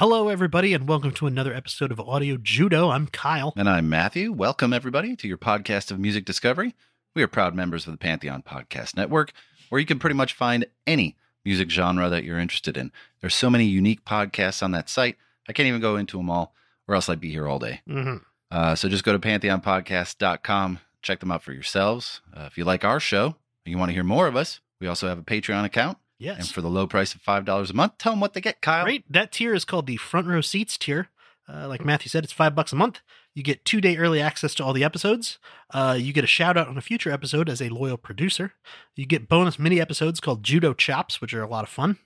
[0.00, 2.88] Hello, everybody, and welcome to another episode of Audio Judo.
[2.88, 3.52] I'm Kyle.
[3.54, 4.32] And I'm Matthew.
[4.32, 6.74] Welcome, everybody, to your podcast of music discovery.
[7.14, 9.32] We are proud members of the Pantheon Podcast Network,
[9.68, 12.92] where you can pretty much find any music genre that you're interested in.
[13.20, 15.18] There's so many unique podcasts on that site.
[15.50, 16.54] I can't even go into them all,
[16.88, 17.82] or else I'd be here all day.
[17.86, 18.16] hmm
[18.50, 22.22] Uh, so just go to pantheonpodcast.com, check them out for yourselves.
[22.34, 24.86] Uh, if you like our show and you want to hear more of us, we
[24.86, 25.98] also have a Patreon account.
[26.20, 26.38] Yes.
[26.38, 28.84] And for the low price of $5 a month, tell them what they get, Kyle.
[28.84, 29.02] Right.
[29.08, 31.08] That tier is called the Front Row Seats tier.
[31.48, 33.00] Uh, like Matthew said, it's five bucks a month.
[33.34, 35.38] You get two day early access to all the episodes.
[35.72, 38.52] Uh, you get a shout out on a future episode as a loyal producer.
[38.94, 41.96] You get bonus mini episodes called Judo Chops, which are a lot of fun.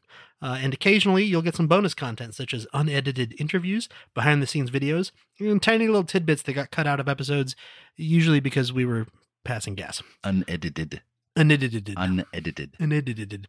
[0.40, 4.70] Uh, and occasionally you'll get some bonus content such as unedited interviews, behind the scenes
[4.70, 7.56] videos, and tiny little tidbits that got cut out of episodes,
[7.96, 9.06] usually because we were
[9.44, 10.02] passing gas.
[10.22, 11.02] Unedited.
[11.36, 11.94] Unedited.
[11.96, 12.76] Unedited.
[12.78, 13.48] unedited.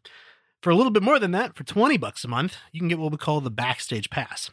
[0.62, 2.98] For a little bit more than that, for 20 bucks a month, you can get
[2.98, 4.52] what we call the backstage pass.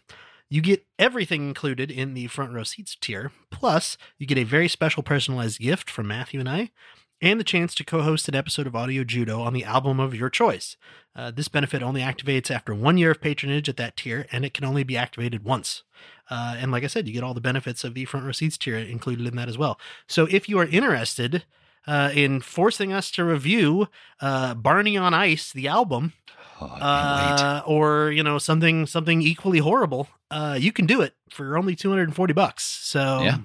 [0.51, 4.69] You get everything included in the front row seats tier, plus you get a very
[4.69, 6.71] special personalized gift from Matthew and I,
[7.23, 10.29] and the chance to co-host an episode of Audio Judo on the album of your
[10.29, 10.77] choice.
[11.15, 14.53] Uh, this benefit only activates after one year of patronage at that tier, and it
[14.53, 15.85] can only be activated once.
[16.29, 18.59] Uh, and like I said, you get all the benefits of the front row seats
[18.59, 19.79] tier included in that as well.
[20.09, 21.45] So if you are interested
[21.87, 23.89] uh, in forcing us to review
[24.21, 26.13] uh, Barney on Ice, the album,
[26.61, 27.45] Oh, I can't wait.
[27.47, 31.75] uh, or you know something something equally horrible, uh, you can do it for only
[31.75, 32.63] two hundred and forty bucks.
[32.65, 33.39] So Yeah.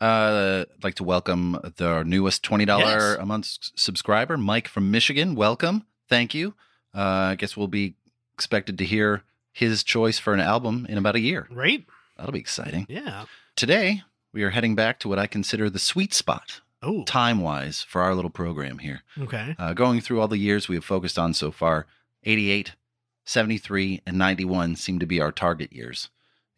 [0.00, 3.16] Uh, I'd like to welcome the, our newest $20 Yes.
[3.18, 5.34] a month subscriber, Mike from Michigan.
[5.34, 5.86] Welcome.
[6.08, 6.54] Thank you.
[6.94, 7.94] Uh, I guess we'll be
[8.34, 9.22] expected to hear
[9.52, 11.48] his choice for an album in about a year.
[11.50, 11.82] right,
[12.18, 12.84] That'll be exciting.
[12.90, 13.24] yeah.
[13.56, 14.02] Today,
[14.34, 16.60] we are heading back to what I consider the sweet spot,
[17.06, 19.02] time wise, for our little program here.
[19.18, 19.54] okay.
[19.58, 21.86] Uh, going through all the years we have focused on so far,
[22.24, 22.72] 88,
[23.24, 26.08] 73, and 91 seem to be our target years.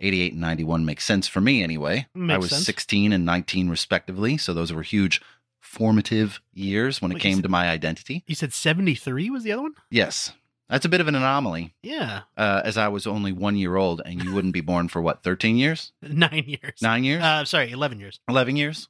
[0.00, 2.06] 88 and 91 make sense for me anyway.
[2.16, 2.64] I was sense.
[2.66, 5.20] 16 and 19 respectively, so those were huge
[5.60, 8.22] formative years when it Like came said- to my identity.
[8.26, 9.74] You said seventy three was the other one.
[9.90, 10.32] Yes.
[10.70, 14.02] That's a bit of an anomaly, Yeah, uh, as I was only one year old,
[14.04, 15.92] and you wouldn't be born for what, 13 years?
[16.02, 16.82] nine years.
[16.82, 17.22] Nine years?
[17.22, 18.20] Uh, sorry, eleven years.
[18.28, 18.86] 11 years?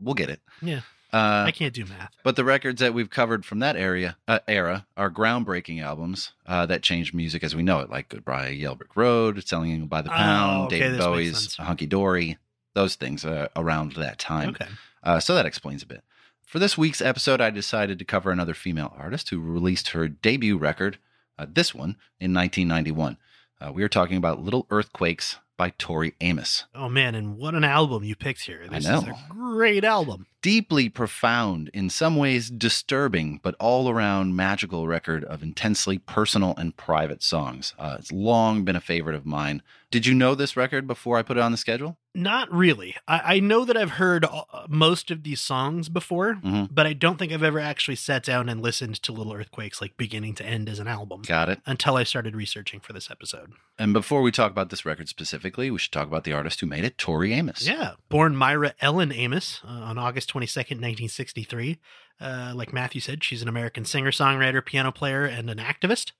[0.00, 0.40] We'll get it.
[0.62, 0.80] Yeah.
[1.12, 2.12] Uh, I can't do math.
[2.22, 6.66] But the records that we've covered from that area uh, era are groundbreaking albums uh,
[6.66, 10.10] that changed music as we know it, like Goodbye Yellow Brick Road, Selling by the
[10.10, 11.56] Oh, Pound, okay, David Bowie's.
[11.56, 12.38] Hunky Dory,
[12.74, 14.50] those things uh, around that time.
[14.50, 14.68] Okay.
[15.02, 16.04] Uh, so that explains a bit.
[16.44, 20.56] For this week's episode, I decided to cover another female artist who released her debut
[20.58, 20.98] record,
[21.38, 23.16] uh, this one, in 1991.
[23.60, 26.64] Uh, we are talking about Little Earthquakes by Tori Amos.
[26.74, 28.62] Oh man, and what an album you picked here.
[28.70, 29.12] I This is know.
[29.12, 30.24] a great album.
[30.40, 36.74] deeply profound, in some ways disturbing, but all around magical record of intensely personal and
[36.78, 37.74] private songs.
[37.78, 39.60] Uh, it's long been a favorite of mine.
[39.90, 41.98] Did you know this record before I put it on the schedule?
[42.14, 42.94] Not really.
[43.08, 46.68] I, I know that I've heard uh, most of these songs before, Mhm.
[46.70, 49.96] but I don't think I've ever actually sat down and listened to Little Earthquakes like
[49.96, 51.60] beginning to end as an album Got it.
[51.66, 53.52] until I started researching for this episode.
[53.80, 56.66] And before we talk about this record specifically, we should talk about the artist who
[56.66, 57.66] made it, Tori Amos.
[57.66, 57.94] Yeah.
[58.08, 61.78] Born Myra Ellen Amos uh, on August 22nd, 1963.
[62.20, 66.12] Uh, like Matthew said, she's an American singer, songwriter, piano player, and an activist.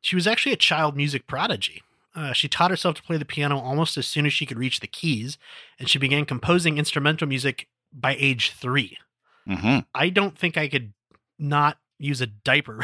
[0.00, 1.82] She was actually a child music prodigy.
[2.14, 4.80] Uh, she taught herself to play the piano almost as soon as she could reach
[4.80, 5.36] the keys,
[5.78, 8.96] and she began composing instrumental music by age three.
[9.46, 10.92] hmm I don't think I could
[11.38, 12.80] not use a diaper,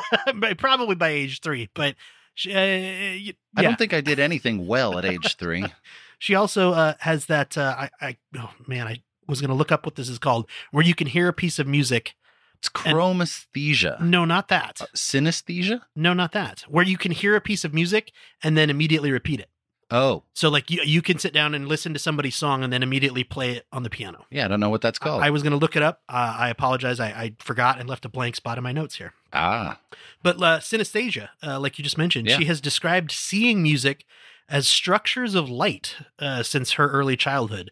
[0.58, 1.68] probably by age three.
[1.74, 1.94] But
[2.34, 3.68] She, uh, y- I yeah.
[3.68, 5.64] don't think I did anything well at age three.
[6.18, 7.58] She also uh, has that.
[7.58, 10.48] Uh, I, I, oh man, I was going to look up what this is called,
[10.70, 12.14] where you can hear a piece of music.
[12.62, 14.00] It's chromesthesia.
[14.00, 14.80] No, not that.
[14.80, 15.82] Uh, synesthesia?
[15.96, 16.60] No, not that.
[16.68, 18.12] Where you can hear a piece of music
[18.42, 19.48] and then immediately repeat it.
[19.90, 22.82] Oh, So, like, you, you can sit down and listen to somebody's song and then
[22.82, 24.24] immediately play it on the piano.
[24.30, 25.22] yeah, I don't know what that's called.
[25.22, 26.00] I was going to look it up.
[26.08, 26.98] Uh, I apologize.
[26.98, 29.12] I, I forgot and left a blank spot in my notes here.
[29.34, 29.78] ah,
[30.22, 32.38] But uh, synesthesia, uh, like you just mentioned, Yeah.
[32.38, 34.06] she has described seeing music
[34.48, 37.70] as structures of light uh, since her early childhood,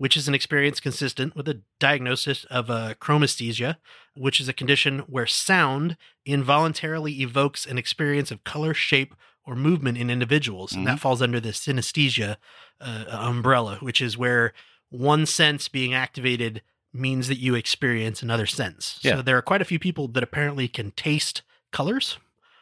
[0.00, 3.76] which is an experience consistent with a diagnosis of uh, chromesthesia,
[4.16, 5.94] which is a condition where sound
[6.24, 9.14] involuntarily evokes an experience of color, shape,
[9.44, 10.72] or movement in individuals.
[10.72, 10.86] And Mhm.
[10.86, 12.38] that falls under the synesthesia
[12.80, 14.54] uh, umbrella, which is where
[14.88, 16.62] one sense being activated
[16.94, 18.98] means that you experience another sense.
[19.02, 19.16] Yeah.
[19.16, 21.42] So there are quite a few people that apparently can taste
[21.72, 22.16] colors,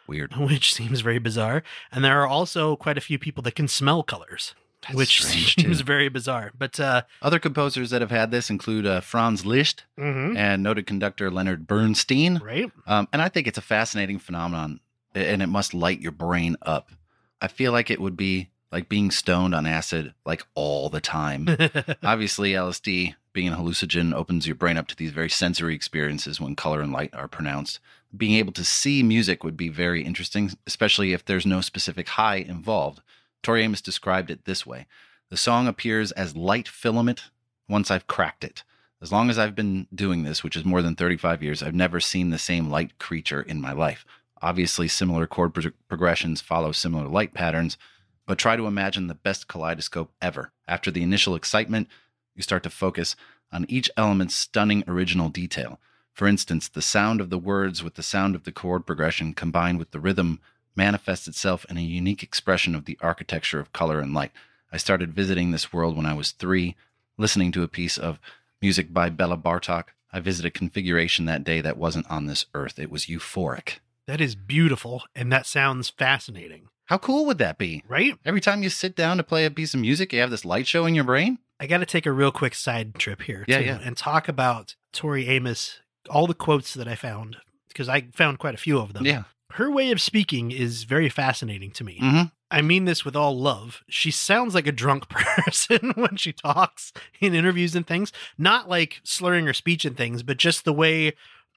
[0.09, 0.33] weird.
[0.37, 1.63] which seems very bizarre.
[1.93, 5.23] And there are also quite a few people that can smell colors, That's which
[5.55, 6.53] seems very bizarre.
[6.57, 11.31] But uh, Other composers that have had this include uh, Franz Liszt and noted conductor
[11.31, 12.39] Leonard Bernstein.
[12.39, 12.71] right?
[12.87, 14.81] Um, and I think it's a fascinating phenomenon,
[15.15, 16.91] and it must light your brain up.
[17.41, 21.49] I feel like it would be like being stoned on acid like all the time.
[22.03, 26.55] Obviously, LSD, being a hallucinogen, opens your brain up to these very sensory experiences when
[26.55, 27.81] color and light are pronounced.
[28.17, 32.37] Being able to see music would be very interesting, especially if there's no specific high
[32.37, 33.01] involved.
[33.43, 34.87] Tori Amos described it this way
[35.31, 37.25] The song appears as light filament
[37.69, 38.63] once I've cracked it.
[39.01, 42.01] As long as I've been doing this, which is more than 35 years, I've never
[42.01, 44.05] seen the same light creature in my life.
[44.43, 47.77] Obviously, similar chord pro- progressions follow similar light patterns,
[48.27, 50.53] but try to imagine the best kaleidoscope ever.
[50.67, 51.89] After the initial excitement,
[52.35, 53.15] you start to focus
[53.53, 55.81] on each element's stunning original detail.
[56.13, 59.79] For instance, the sound of the words with the sound of the chord progression combined
[59.79, 60.41] with the rhythm
[60.79, 64.31] manifests itself in a unique expression of the architecture of color and light.
[64.73, 66.77] I started visiting this world when I was three,
[67.19, 68.19] listening to a piece of
[68.63, 69.85] music by Bela Bartok.
[70.13, 72.79] I visited a configuration that day that wasn't on this earth.
[72.79, 73.79] It was euphoric.
[74.07, 75.03] that is beautiful.
[75.15, 77.83] And that sounds fascinating, How cool would that be?
[77.89, 78.17] right?
[78.25, 80.67] Every time you sit down to play a piece of music, you have this light
[80.67, 81.39] show in your brain?
[81.61, 83.79] I got to take a real quick side trip here Yeah, too, yeah.
[83.83, 87.37] and talk about Tori Amos, all the quotes that I found,
[87.69, 89.05] because I found quite a few of them.
[89.05, 89.25] Yeah.
[89.53, 91.99] Her way of speaking is very fascinating to me.
[92.01, 93.83] hmm I mean this with all love.
[93.91, 98.11] She sounds like a drunk person when she talks in interviews and things.
[98.39, 101.13] Not like slurring her speech and things, but just the way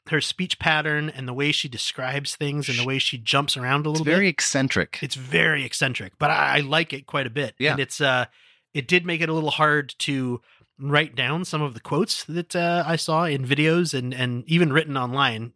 [0.09, 3.85] her speech pattern and the way she describes things and the way she jumps around
[3.85, 4.19] a little very bit.
[4.19, 4.99] Very eccentric.
[5.01, 7.55] It's very eccentric, but I, I like it quite a bit.
[7.57, 7.71] Yeah.
[7.71, 8.25] And it's uh
[8.73, 10.41] it did make it a little hard to
[10.77, 14.73] write down some of the quotes that uh, I saw in videos and and even
[14.73, 15.53] written online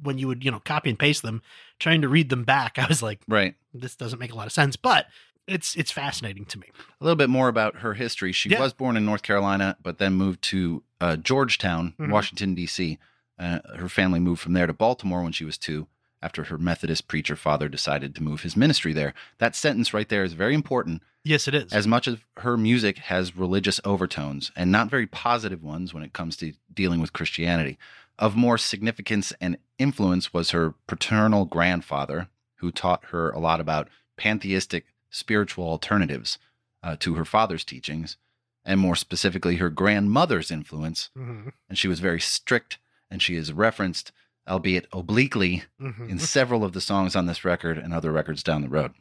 [0.00, 1.42] when you would, you know, copy and paste them,
[1.78, 2.78] trying to read them back.
[2.78, 3.54] I was like, right.
[3.74, 5.06] this doesn't make a lot of sense, but
[5.46, 6.66] it's it's fascinating to me.
[7.00, 8.32] A little bit more about her history.
[8.32, 8.60] She Yeah.
[8.60, 12.10] was born in North Carolina, but then moved to uh, Georgetown, Mhm.
[12.10, 12.98] Washington, D.C.
[13.38, 15.86] Uh, her family moved from there to Baltimore when she was two
[16.22, 19.12] after her Methodist preacher father decided to move his ministry there.
[19.38, 21.02] That sentence right there is very important.
[21.22, 21.72] Yes, it is.
[21.72, 26.12] As much as her music has religious overtones and not very positive ones when it
[26.14, 27.78] comes to dealing with Christianity,
[28.18, 33.88] of more significance and influence was her paternal grandfather, who taught her a lot about
[34.16, 36.38] pantheistic spiritual alternatives
[36.82, 38.16] uh, to her father's teachings,
[38.64, 41.10] and more specifically, her grandmother's influence.
[41.16, 42.78] Mhm, And she was very strict,
[43.10, 44.12] and she is referenced,
[44.48, 46.08] albeit obliquely, mhm.
[46.08, 48.92] in several of the songs on this record and other records down the road.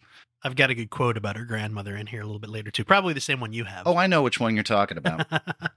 [0.43, 2.85] I've got a good quote about her grandmother in here a little bit later too.
[2.85, 3.87] Probably the same one you have.
[3.87, 5.25] Oh, I know which one you're talking about.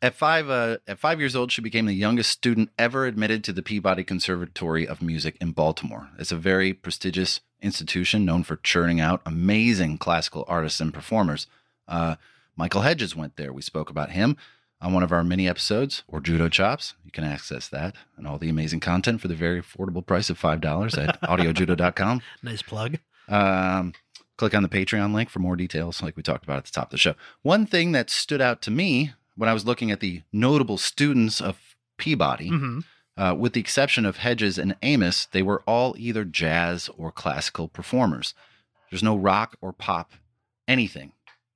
[0.00, 3.52] At five, uh, at five years old, she became the youngest student ever admitted to
[3.52, 6.10] the Peabody Conservatory of Music in Baltimore.
[6.18, 11.48] It's a very prestigious institution known for churning out amazing classical artists and performers.
[11.88, 12.14] Uh,
[12.56, 13.52] Michael Hedges went there.
[13.52, 14.36] We spoke about him
[14.80, 16.94] on one of our mini episodes, or Judo Chops.
[17.04, 20.38] You can access that and all the amazing content for the very affordable price of
[20.38, 22.22] five dollars at audiojudo.com.
[22.44, 22.98] nice plug.
[23.28, 23.92] Um,
[24.36, 26.86] click on the Patreon link for more details, like we talked about at the top
[26.86, 27.14] of the show.
[27.42, 31.40] One thing that stood out to me when I was looking at the notable students
[31.40, 31.56] of
[31.96, 32.80] Peabody, hmm
[33.16, 37.66] uh, with the exception of Hedges and Amos, they were all either jazz or classical
[37.66, 38.32] performers.
[38.92, 40.12] There's no rock or pop,
[40.68, 41.10] anything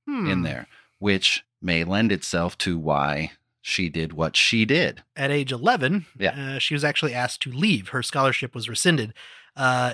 [0.04, 0.26] Hmm.
[0.28, 0.66] in there,
[0.98, 5.04] which may lend itself to why she did what she did.
[5.14, 6.54] At age 11, Yeah.
[6.56, 7.90] uh, she was actually asked to leave.
[7.90, 9.14] Her scholarship was rescinded.
[9.54, 9.92] Uh,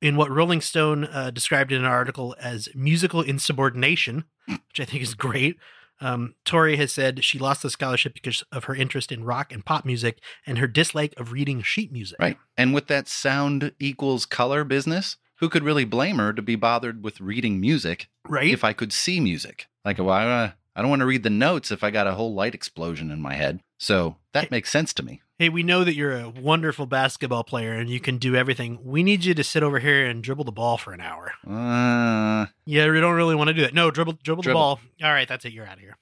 [0.00, 5.02] in what Rolling Stone uh, described in an article as musical insubordination, which I think
[5.02, 5.56] is great.
[6.00, 9.64] Um, Tori has said she lost the scholarship because of her interest in rock and
[9.64, 12.18] pop music and her dislike of reading sheet music.
[12.20, 12.38] Right.
[12.56, 17.02] And with that sound equals color business, who could really blame her to be bothered
[17.02, 18.50] with reading music Right?
[18.50, 19.66] if I could see music?
[19.84, 20.24] Like, why?
[20.24, 23.10] Uh, I don't want to read the notes if I got a whole light explosion
[23.10, 23.60] in my head.
[23.78, 25.22] So that makes sense to me.
[25.38, 28.80] hey, we know that you're a wonderful basketball player and you can do everything.
[28.84, 31.32] We need you to sit over here and dribble the ball for an hour.
[31.46, 33.72] Uh, Yeah, we don't really want to do that.
[33.74, 34.60] No, dribble dribble, the Dribble.
[34.60, 34.80] ball.
[35.02, 35.52] All right, that's it.
[35.52, 35.96] You're out of here.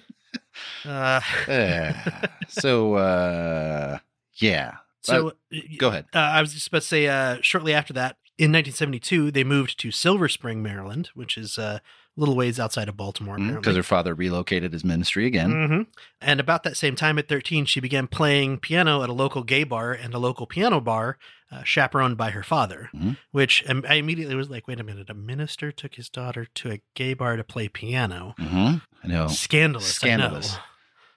[0.85, 1.93] uh, eh.
[2.49, 3.99] so, uh,
[4.35, 4.77] yeah.
[5.03, 5.33] so
[5.79, 6.07] Go ahead.
[6.15, 9.79] Uh, I was just about to say, uh, shortly after that, in 1972, they moved
[9.81, 11.79] to Silver Spring, Maryland, which is uh,
[12.17, 13.37] a little ways outside of Baltimore.
[13.37, 13.75] Because apparently.
[13.77, 15.51] her father relocated his ministry again.
[15.51, 15.87] Mhm.
[16.21, 19.65] And about that same time, at 13, she began playing piano at a local gay
[19.65, 21.19] bar and a local piano bar,
[21.51, 22.91] uh, chaperoned by her father.
[22.95, 23.17] Mhm.
[23.31, 26.71] Which um, I immediately was like, wait a minute, a minister took his daughter to
[26.71, 28.35] a gay bar to play piano.
[28.39, 29.29] hmm I know.
[29.29, 30.03] Scandalous.
[30.03, 30.17] I know.
[30.17, 30.57] Scandalous.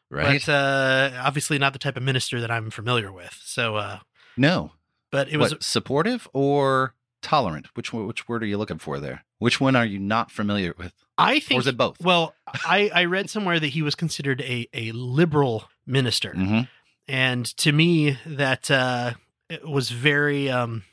[0.10, 0.44] Right?
[0.46, 3.40] But uh, obviously not the type of minister that I'm familiar with.
[3.44, 4.00] So, uh,
[4.38, 4.72] no.
[5.12, 6.94] but it was what, supportive or
[7.26, 7.68] tolerant?
[7.76, 9.24] Which which word are you looking for there?
[9.40, 10.94] Which one are you not familiar with?
[11.18, 12.00] I think, Or is it both?
[12.02, 16.34] Well, I, I read somewhere that he was considered a, a liberal minister.
[16.34, 16.62] hmm
[17.08, 19.14] And to me, that uh,
[19.50, 20.84] it was very, um,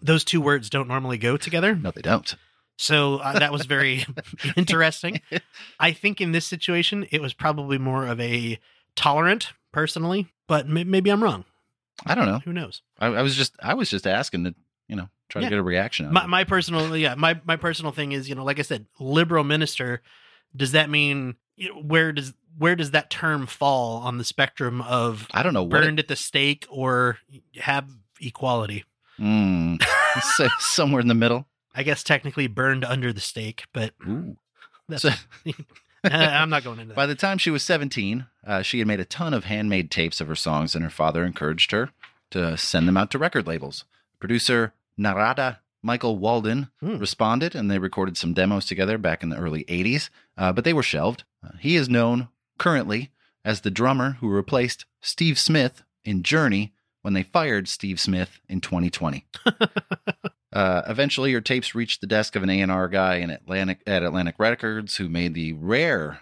[0.00, 1.74] those two words don't normally go together.
[1.74, 2.34] No, they don't.
[2.78, 4.04] So uh, that was very
[4.56, 5.20] interesting.
[5.80, 8.58] I think in this situation, it was probably more of a
[8.96, 11.44] tolerant, personally, but m- maybe I'm wrong.
[12.06, 12.40] I don't know.
[12.44, 12.82] Who knows?
[12.98, 14.54] I, I was just I was just asking
[14.88, 15.48] you know try Yeah.
[15.48, 16.06] to get a reaction.
[16.06, 16.28] out My, of it.
[16.30, 20.02] my personal, yeah, my, my personal thing is, you know, like I said, liberal minister.
[20.54, 24.82] Does that mean you know, where does where does that term fall on the spectrum
[24.82, 27.16] of I don't know burned at the stake or
[27.60, 27.88] have
[28.20, 28.84] equality?
[29.18, 29.82] Mm,
[30.36, 31.46] so- somewhere in the middle.
[31.74, 34.36] I guess technically burned under the stake, but Ooh.
[34.88, 35.10] that's So-
[36.04, 36.96] I'm not going into that.
[36.96, 40.20] By the time she was 17, uh, she had made a ton of handmade tapes
[40.20, 41.90] of her songs, and her father encouraged her
[42.32, 43.84] to send them out to record labels.
[44.22, 46.98] Producer Narada Michael Walden Hmm.
[46.98, 50.72] responded, and they recorded some demos together back in the early 80s, uh, but they
[50.72, 51.24] were shelved.
[51.44, 53.10] Uh, he is known currently
[53.44, 58.60] as the drummer who replaced Steve Smith in Journey when they fired Steve Smith in
[58.60, 59.26] 2020.
[60.52, 64.34] Uh, eventually, her tapes reached the desk of an A&R guy in Atlantic at Atlantic
[64.38, 66.20] Records, who made the rare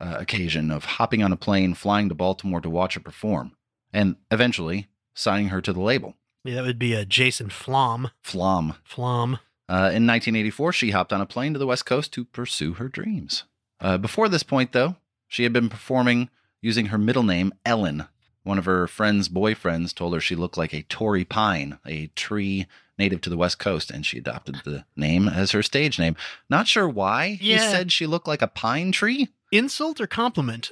[0.00, 3.52] uh, occasion of hopping on a plane, flying to Baltimore to watch her perform,
[3.92, 6.16] and eventually signing her to the label.
[6.44, 8.10] Yeah, that would be a Jason Flom.
[8.22, 8.74] Flom.
[8.84, 9.38] Flom.
[9.68, 12.88] Uh, in 1984, she hopped on a plane to the West Coast to pursue her
[12.88, 13.44] dreams.
[13.80, 16.30] Uh, before this point, though, she had been performing
[16.62, 18.06] using her middle name, Ellen.
[18.44, 22.66] One of her friend's boyfriends told her she looked like a Torrey pine, a tree
[22.98, 26.16] native to the West Coast, and she adopted the name as her stage name.
[26.48, 29.28] Not sure why he said she looked like a pine tree.
[29.52, 30.70] Insult or compliment?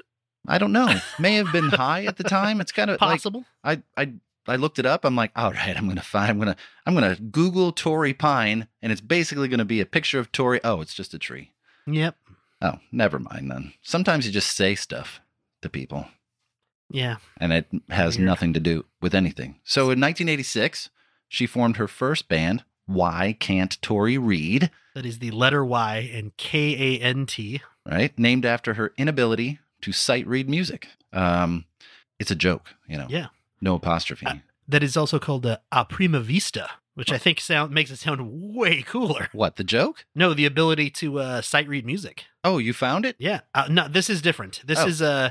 [0.49, 0.89] I don't know.
[1.19, 2.61] May have been high at the time.
[2.61, 3.45] It's kind of like Possible.
[3.63, 4.13] I I
[4.49, 5.05] I looked it up.
[5.05, 6.31] I'm like, all right, I'm gonna find.
[6.31, 10.31] I'm gonna I'm gonna Google Torrey pine, and it's basically gonna be a picture of
[10.33, 10.61] Tori.
[10.65, 11.53] Oh, it's just a tree.
[11.87, 12.17] yep.
[12.62, 13.73] Oh, never mind then.
[13.83, 15.21] Sometimes you just say stuff
[15.62, 16.07] to people,
[16.91, 17.17] Yeah.
[17.38, 18.26] and it has Weird.
[18.26, 19.61] nothing to do with anything.
[19.65, 20.88] So in 1986,
[21.29, 22.65] she formed her first band.
[22.87, 24.71] Why can't Tori read?
[24.95, 27.61] That is the letter Y and K A N T.
[27.85, 30.88] Right, named after her inability to sight read music.
[31.12, 31.67] Um,
[32.19, 33.07] it's a joke, you know.
[33.11, 33.26] Yeah.
[33.61, 34.27] No apostrophe.
[34.27, 34.35] Uh,
[34.69, 38.21] That is also called a, a prima vista, which I think sound makes it sound
[38.55, 39.29] way cooler.
[39.33, 40.05] what the joke?
[40.15, 42.25] No, the ability to uh, sight read music.
[42.43, 43.17] Oh, you found it?
[43.19, 43.41] Yeah.
[43.55, 44.63] Uh, no, this is different.
[44.67, 44.87] This Oh.
[44.87, 45.31] is uh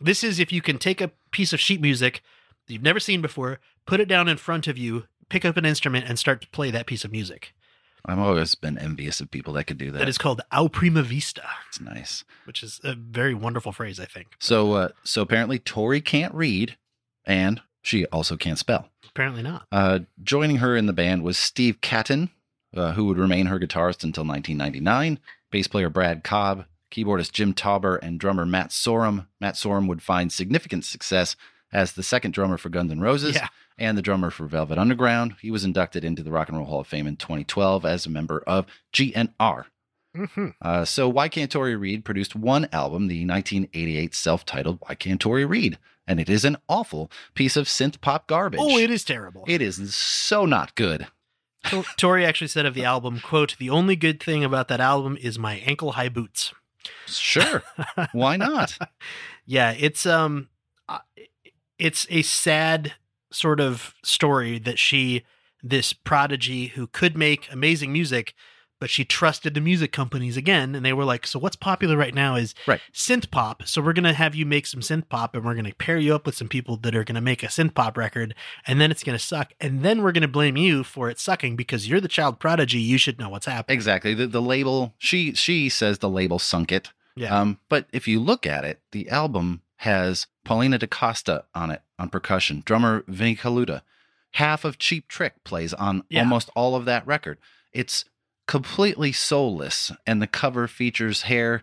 [0.00, 2.22] this is if you can take a piece of sheet music
[2.66, 5.64] that you've never seen before, put it down in front of you, pick up an
[5.64, 7.54] instrument and start to play that piece of music.
[8.04, 9.98] I've always been envious of people that could do that.
[10.00, 12.24] that is called au prima vista, It's nice.
[12.46, 14.34] which is a very wonderful phrase, I think.
[14.40, 16.76] So, uh, so apparently Tori can't read,
[17.24, 18.88] and she also can't spell.
[19.08, 19.66] Apparently not.
[19.70, 22.30] Uh, joining her in the band was Steve Caton,
[22.74, 25.18] uh, who would remain her guitarist until 1999.
[25.50, 29.26] Bass player Brad Cobb, keyboardist Jim Tauber, and drummer Matt Sorum.
[29.40, 31.36] Matt Sorum would find significant success
[31.72, 33.48] as the second drummer for Guns N' Roses Yeah.
[33.78, 35.36] and the drummer for Velvet Underground.
[35.40, 38.10] He was inducted into the Rock and Roll Hall of Fame in 2012 as a
[38.10, 38.64] member of
[38.94, 39.64] GNR.
[40.14, 45.20] hmm Uh, so Why Can't Tori Read produced one album, the 1988 self-titled Why Can't
[45.20, 48.60] Tori Read, and it is an awful piece of synth pop garbage.
[48.62, 49.44] Oh, it is terrible.
[49.46, 51.06] It is so not good.
[51.96, 55.38] Tori actually said of the album, quote, the only good thing about that album is
[55.38, 56.52] my ankle high boots.
[57.06, 57.62] Sure,
[58.12, 58.78] why not?
[59.44, 60.48] Yeah, it's um
[61.76, 62.92] it's a sad
[63.32, 65.24] sort of story that she
[65.60, 68.34] this prodigy who could make amazing music
[68.82, 72.12] but she trusted the music companies again, and they were like, "So what's popular right
[72.12, 72.80] now is Right.
[72.92, 73.62] synth pop.
[73.64, 76.26] So we're gonna have you make some synth pop, and we're gonna pair you up
[76.26, 78.34] with some people that are gonna make a synth pop record,
[78.66, 81.88] and then it's gonna suck, and then we're gonna blame you for it sucking because
[81.88, 82.80] you're the child prodigy.
[82.80, 84.14] You should know what's happening." Exactly.
[84.14, 86.90] The, the label, she she says the label sunk it.
[87.14, 87.38] Yeah.
[87.38, 91.82] Um, but if you look at it, the album has Paulinho da Costa on it
[92.00, 93.82] on percussion, drummer Vinnie Colaiuta.
[94.32, 96.22] Half of Cheap Trick plays on Yeah.
[96.22, 97.38] almost all of that record.
[97.72, 98.06] It's
[98.52, 101.62] completely soulless, and the cover features hair,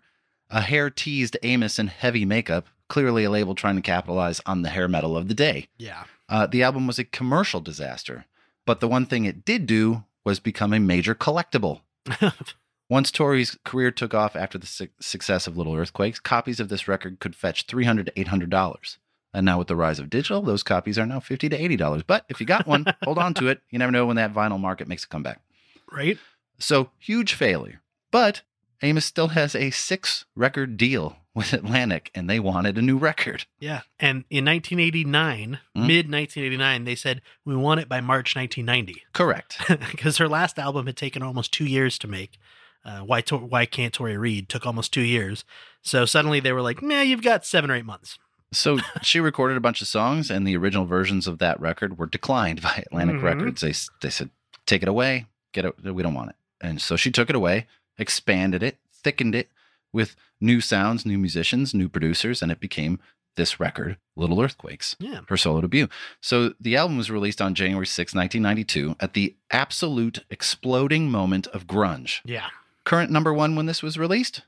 [0.50, 4.70] a hair teased Amos in heavy makeup, clearly a label trying to capitalize on the
[4.70, 5.68] hair metal of the day.
[5.78, 6.06] yeah.
[6.28, 8.26] Uh, the album was a commercial disaster,
[8.66, 11.82] but the one thing it did do was become a major collectible.
[12.90, 16.88] Once Tori's career took off after the su- success of Little Earthquakes, copies of this
[16.88, 18.98] record could fetch $300 to $800.
[19.32, 22.04] And now with the rise of digital, those copies are now $50 to $80.
[22.08, 23.62] But if you got one, hold on to it.
[23.70, 25.40] You never know when that vinyl market makes a comeback.
[25.92, 26.18] right.
[26.60, 27.82] So, huge failure.
[28.12, 28.42] But
[28.82, 33.46] Amos still has a six record deal with Atlantic, and they wanted a new record.
[33.60, 33.82] Yeah.
[34.00, 35.88] And in 1989, Hmm?
[35.88, 39.58] mid 1989, they said we want it by March 1990 Correct.
[39.92, 42.38] because her last album had taken almost two years to make.
[42.86, 45.44] Uh, why to- why can't Tori read took almost two years.
[45.82, 48.18] So suddenly they were like, "Nah, you've got seven or eight months."
[48.54, 52.06] So she recorded a bunch of songs, and the original versions of that record were
[52.08, 53.24] declined by Atlantic Mhm.
[53.24, 53.62] Records.
[53.62, 54.30] They they said,
[54.66, 55.84] "Take it away, get it.
[55.84, 59.50] We don't want it." And so she took it away, expanded it, thickened it
[59.94, 63.00] with new sounds, new musicians, new producers, and it became
[63.36, 65.22] this record, Little Earthquakes, Yeah.
[65.30, 65.88] her solo debut.
[66.22, 71.66] So the album was released on January 6, 1992, at the absolute exploding moment of
[71.66, 72.20] grunge.
[72.26, 72.48] Yeah.
[72.84, 74.42] Current number one when this was released,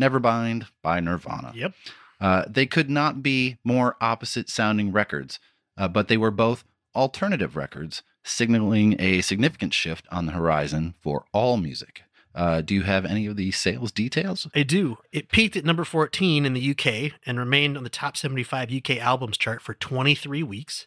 [0.00, 1.52] Nevermind by Nirvana.
[1.54, 1.74] Yep.
[2.20, 5.38] Uh, they could not be more opposite sounding records,
[5.76, 11.24] uh, but they were both alternative records, signaling a significant shift on the horizon for
[11.32, 12.02] all music.
[12.34, 14.48] Uh, do you have any of the sales details?
[14.54, 14.98] I do.
[15.12, 18.96] It peaked at number 14 in the UK and remained on the top 75 UK
[18.98, 20.86] albums chart for 23 weeks.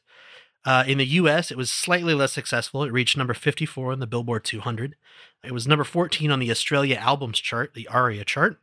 [0.66, 2.84] Uh, in the US, it was slightly less successful.
[2.84, 4.96] It reached number 54 on the Billboard 200.
[5.44, 8.60] It was number 14 on the Australia Albums chart, the ARIA chart.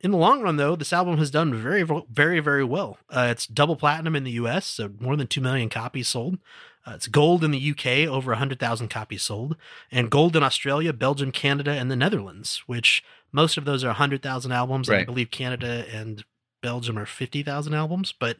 [0.00, 2.98] In the long run, though, this album has done very, very, very well.
[3.10, 6.38] Uh, it's double platinum in the US, so more than 2 million copies sold.
[6.86, 9.56] Uh, it's gold in the UK, over 100,000 copies sold,
[9.92, 14.52] and gold in Australia, Belgium, Canada, and the Netherlands, which most of those are 100,000
[14.52, 14.88] albums.
[14.88, 16.24] and I believe Canada and
[16.62, 18.38] Belgium are 50,000 albums, but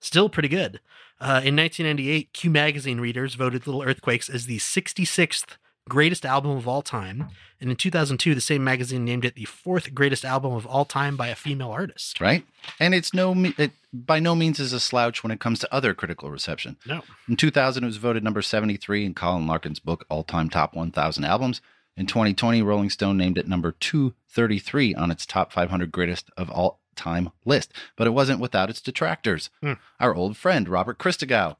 [0.00, 0.80] still pretty good.
[1.20, 5.56] Uh, in 1998, Q Magazine readers voted Little Earthquakes as the 66th
[5.88, 7.28] greatest album of all time.
[7.60, 11.16] And in 2002, the same magazine named it the fourth greatest album of all time
[11.16, 12.20] by a female artist.
[12.20, 12.44] Right,
[12.80, 15.94] and it's no, it by no means is a slouch when it comes to other
[15.94, 16.76] critical reception.
[16.86, 17.02] No.
[17.28, 21.24] In 2000, it was voted number 73 in Colin Larkin's book All Time Top 1000
[21.24, 21.60] Albums.
[21.96, 26.80] In 2020, Rolling Stone named it number 233 on its top 500 greatest of all
[26.96, 27.72] time list.
[27.96, 29.50] But it wasn't without its detractors.
[29.62, 29.74] Hmm.
[30.00, 31.56] Our old friend, Robert Christgau,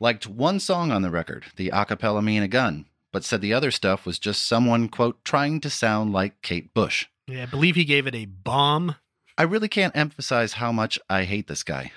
[0.00, 3.52] liked one song on the record, the acapella Me and a Gun, but said the
[3.54, 7.06] other stuff was just someone, quote, trying to sound like Kate Bush.
[7.26, 8.96] Yeah, I believe he gave it a bomb.
[9.36, 11.92] I really can't emphasize how much I hate this guy.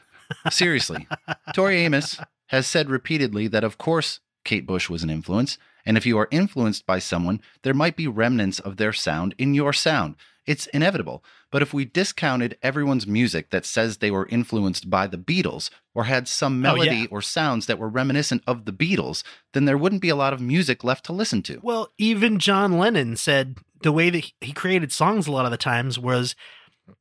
[0.50, 1.08] Seriously.
[1.54, 5.58] Tori Amos has said repeatedly that, of course, Kate Bush was an influence.
[5.86, 9.54] And if you are influenced by someone, there might be remnants of their sound in
[9.54, 10.16] your sound.
[10.48, 11.24] It's inevitable.
[11.52, 16.06] But if we discounted everyone's music that says they were influenced by the Beatles or
[16.06, 17.08] had some Oh, melody yeah.
[17.12, 19.24] or sounds that were reminiscent of the Beatles,
[19.54, 21.60] then there wouldn't be a lot of music left to listen to.
[21.62, 25.58] Well, even John Lennon said the way that he created songs a lot of the
[25.58, 26.36] times was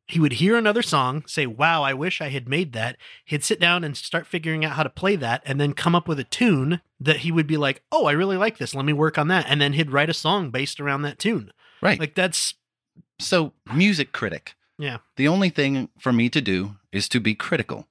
[0.07, 2.97] he would hear another song, say, Wow, I wish I had made that.
[3.25, 6.07] He'd sit down and start figuring out how to play that and then come up
[6.07, 8.75] with a tune that he would be like, Oh, I really like this.
[8.75, 9.47] Let me work on that.
[9.49, 11.53] And then he'd write a song based around that tune.
[11.83, 11.99] Right.
[11.99, 12.55] Like that's,
[13.21, 14.55] So, music critic.
[14.79, 14.99] yeah.
[15.17, 17.87] The only thing for me to do is to be critical.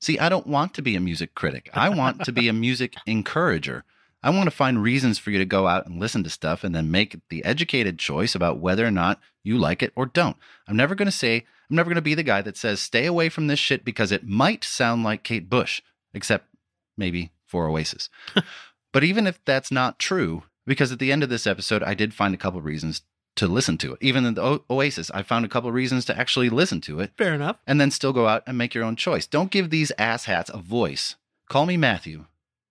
[0.00, 1.70] See, I don't want to be a music critic.
[1.72, 3.84] I want to be a music encourager.
[4.22, 6.74] I want to find reasons for you to go out and listen to stuff and
[6.74, 10.36] then make the educated choice about whether or not you like it or don't.
[10.66, 13.06] I'm never going to say, I'm never going to be the guy that says, stay
[13.06, 16.48] away from this shit because it might sound like Kate Bush, except
[16.96, 18.08] maybe for Oasis.
[18.92, 22.14] but even if that's not true, because at the end of this episode, I did
[22.14, 23.02] find a couple reasons
[23.36, 23.98] to listen to it.
[24.00, 27.12] Even in the O- Oasis, I found a couple reasons to actually listen to it
[27.16, 27.56] Fair enough.
[27.66, 29.26] and then still go out and make your own choice.
[29.26, 31.16] Don't give these asshats a voice.
[31.48, 32.26] Call me Matthew,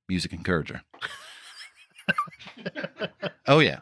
[0.07, 0.83] music encourager.
[3.47, 3.79] oh, yeah.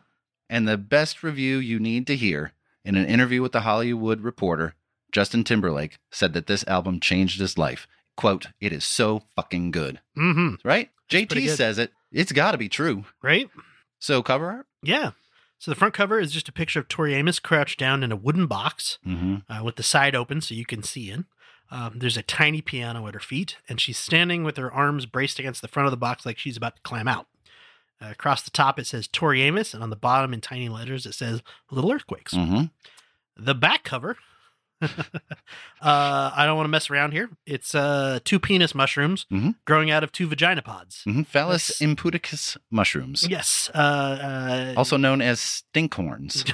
[0.49, 2.51] And the best review you need to hear
[2.83, 4.75] in an interview with the Hollywood Reporter,
[5.11, 7.87] Justin Timberlake said that this album changed his life.
[8.17, 9.99] Quote, it is so fucking good.
[10.17, 10.67] Mm-hmm.
[10.67, 10.89] Right?
[11.09, 11.91] pretty JT says it.
[12.11, 13.05] It's got to be true.
[13.21, 13.49] Right?
[13.99, 14.65] So, cover art?
[14.83, 15.11] Yeah.
[15.61, 18.15] So the front cover is just a picture of Tori Amos crouched down in a
[18.15, 21.25] wooden box hmm uh, with the side open so you can see in.
[21.69, 25.37] Um, there's a tiny piano at her feet, and she's standing with her arms braced
[25.37, 27.27] against the front of the box like she's about to climb out.
[28.01, 31.05] Uh, across the top, it says Tori Amos, and on the bottom, in tiny letters,
[31.05, 32.33] it says Little Earthquakes.
[32.33, 32.63] hmm
[33.37, 34.17] The back cover,
[35.81, 37.29] uh, I don't want to mess around here.
[37.45, 39.55] It's uh, two penis mushrooms Mhm.
[39.65, 41.01] growing out of two vagina pods.
[41.03, 43.69] hmm Phallus That's- impudicus mushrooms, Yes.
[43.73, 46.51] Uh, uh, also known as stinkhorns,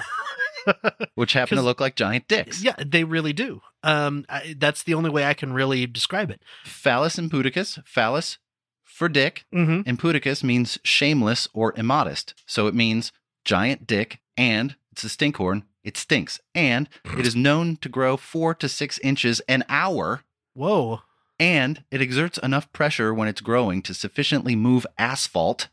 [1.16, 2.62] which happen to look like giant dicks.
[2.64, 3.62] yeah, they really do.
[3.84, 6.42] Um, I, that's the only way I can really describe it.
[6.66, 8.38] Phallus impudicus, phallus
[8.84, 9.90] for dick, Mm-hmm.
[9.90, 12.34] impudicus means shameless or immodest.
[12.48, 13.12] So it means
[13.46, 15.64] giant dick, and it's a stinkhorn.
[15.88, 20.24] It stinks, and it is known to grow four to six inches an hour.
[20.54, 21.00] Whoa.
[21.40, 25.70] And it exerts enough pressure when it's growing to sufficiently move asphalt.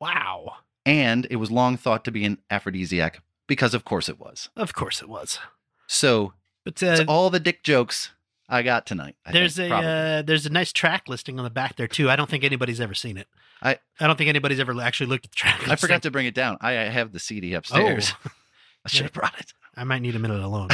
[0.00, 0.52] Wow.
[0.84, 4.50] And it was long thought to be an aphrodisiac because, of course, it was.
[4.54, 5.40] Of course it was.
[5.88, 8.10] So But uh, all the dick jokes
[8.48, 9.16] I got tonight.
[9.26, 12.08] I there's think, a uh, there's a nice track listing on the back there too.
[12.08, 13.26] I don't think anybody's ever seen it.
[13.60, 15.66] I- I don't think anybody's ever actually looked at the track.
[15.68, 16.56] I forgot to bring it down.
[16.60, 18.12] I, I have the CD upstairs.
[18.86, 19.52] I should have brought it.
[19.76, 20.68] I might need a minute alone.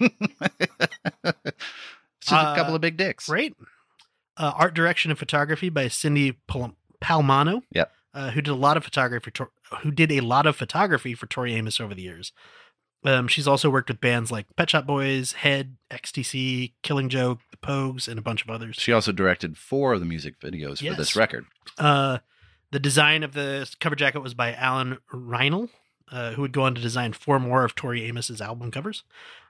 [2.20, 3.26] just Uh, a couple of big dicks.
[3.28, 3.54] Great.
[4.36, 7.62] Uh, art direction and photography by Cindy Pal- Palmano.
[7.72, 7.90] Yep.
[8.12, 9.50] Uh, who did a lot of photography for Tor-
[9.82, 12.32] who did a lot of photography for Tori Amos over the years.
[13.04, 17.56] Um, she's also worked with bands like Pet Shop Boys, Head, XTC, Killing Joke, The
[17.58, 18.76] Pogues, and a bunch of others.
[18.76, 21.44] She also directed four of the music videos for this record.
[21.78, 22.18] Uh,
[22.72, 25.68] the design of the cover jacket was by Alan Reinl,
[26.10, 29.02] uh, who would go on to design four more of Tori Amos's album covers.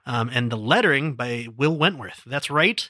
[0.05, 2.23] Um, and the lettering by Will Wentworth.
[2.25, 2.89] That's right.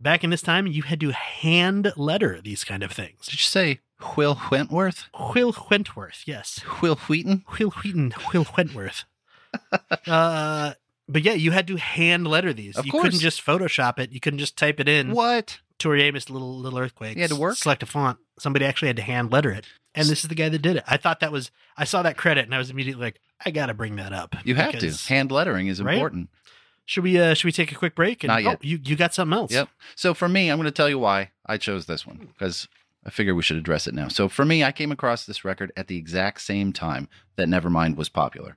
[0.00, 3.26] Back in this time, you had to hand letter these kind of things.
[3.26, 3.80] Did you say
[4.16, 5.04] Will Wentworth?
[5.34, 6.60] Will Wentworth, yes.
[6.80, 7.44] Wil Wheaton?
[7.58, 9.04] Wil Wheaton, Will Wentworth.
[10.06, 10.74] uh,
[11.08, 12.76] but yeah, you had to hand letter these.
[12.76, 13.04] Of you course.
[13.04, 14.12] couldn't just Photoshop it.
[14.12, 15.12] You couldn't just type it in.
[15.12, 15.60] What?
[15.82, 17.16] Tori Amos, little little earthquakes.
[17.16, 17.56] You had to work?
[17.56, 18.18] Select a font.
[18.38, 20.84] Somebody actually had to hand letter it, and this is the guy that did it.
[20.86, 21.50] I thought that was.
[21.76, 24.34] I saw that credit, and I was immediately like, I got to bring that up.
[24.44, 25.08] You have because- to.
[25.12, 25.94] Hand lettering is Right?
[25.94, 26.30] important.
[26.84, 27.18] Should we?
[27.20, 28.24] uh Should we take a quick break?
[28.24, 28.54] And, Not yet.
[28.56, 29.52] Oh, you you got something else?
[29.52, 29.68] Yep.
[29.96, 32.68] So for me, I'm going to tell you why I chose this one because
[33.04, 34.08] I figure we should address it now.
[34.08, 37.96] So for me, I came across this record at the exact same time that Nevermind
[37.96, 38.56] was popular.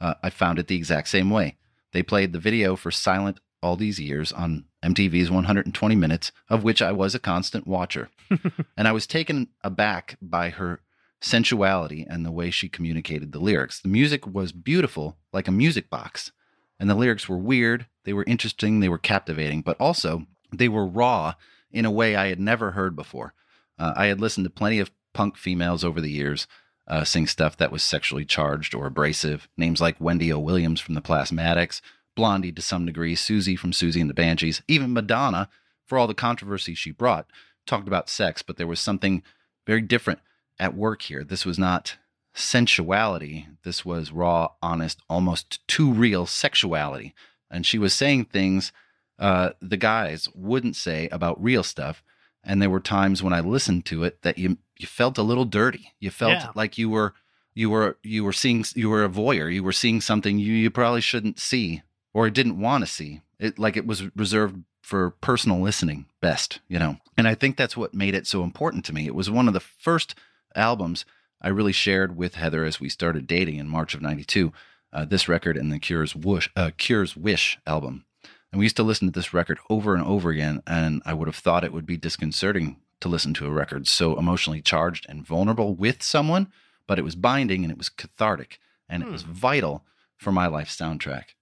[0.00, 1.56] Uh, I found it the exact same way.
[1.92, 6.80] They played the video for Silent all these years on MTV's 120 Minutes, of which
[6.80, 8.08] I was a constant watcher.
[8.76, 10.80] and I was taken aback by her
[11.20, 13.80] sensuality and the way she communicated the lyrics.
[13.80, 16.30] The music was beautiful, like a music box,
[16.78, 20.86] and the lyrics were weird, they were interesting, they were captivating, but also they were
[20.86, 21.34] raw
[21.72, 23.34] in a way I had never heard before.
[23.78, 26.46] Uh, I had listened to plenty of punk females over the years
[26.88, 29.48] uh, sing stuff that was sexually charged or abrasive.
[29.56, 30.38] Names like Wendy O.
[30.38, 31.80] Williams from the Plasmatics,
[32.16, 35.48] Blondie to some degree, Siouxsie from Siouxsie and the Banshees, even Madonna,
[35.84, 37.26] for all the controversy she brought,
[37.66, 39.22] talked about sex, but there was something
[39.66, 40.18] very different
[40.58, 41.22] at work here.
[41.22, 41.96] This was not
[42.34, 43.46] sensuality.
[43.64, 47.14] This was raw, honest, almost too real sexuality.
[47.50, 48.72] And she was saying things
[49.18, 52.02] uh, the guys wouldn't say about real stuff.
[52.44, 55.46] And there were times when I listened to it that you you felt a little
[55.46, 55.92] dirty.
[56.00, 56.50] You felt Yeah.
[56.54, 57.14] like you were
[57.54, 59.52] you were you were seeing you were a voyeur.
[59.52, 61.82] You were seeing something you, you probably shouldn't see
[62.16, 63.20] or I didn't want to see.
[63.38, 66.96] It like it was reserved for personal listening best, you know.
[67.18, 69.04] And I think that's what made it so important to me.
[69.04, 70.14] It was one of the first
[70.54, 71.04] albums
[71.42, 74.50] I really shared with Heather as we started dating in March of '92.
[74.94, 78.06] Uh, this record and the Cure's Wish, uh, Cure's Wish album.
[78.50, 81.28] And we used to listen to this record over and over again, and I would
[81.28, 85.26] have thought it would be disconcerting to listen to a record so emotionally charged and
[85.26, 86.50] vulnerable with someone,
[86.86, 89.84] but it was binding and it was cathartic and it was vital
[90.16, 91.34] for my life soundtrack.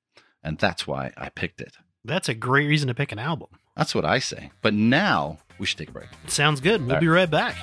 [0.45, 1.79] And that's why I picked it.
[2.05, 3.49] That's a great reason to pick an album.
[3.77, 4.53] That's what I say.
[4.61, 6.09] But now we should take a break.
[6.29, 6.85] Sounds good.
[6.85, 7.57] We'll All be right back.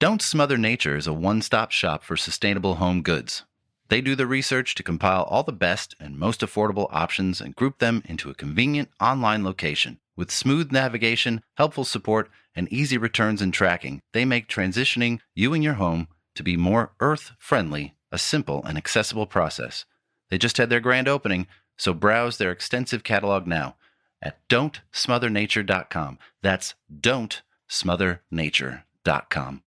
[0.00, 3.42] Don't Smother Nature is a one stop shop for sustainable home goods.
[3.88, 7.78] They do the research to compile all the best and most affordable options and group
[7.78, 9.98] them into a convenient online location.
[10.18, 15.62] With smooth navigation, helpful support, and easy returns and tracking, they make transitioning you and
[15.62, 19.84] your home to be more earth friendly a simple and accessible process.
[20.28, 23.76] They just had their grand opening, so browse their extensive catalog now
[24.20, 26.18] at don'tsmothernature.com.
[26.42, 29.62] That's don'tsmothernature.com.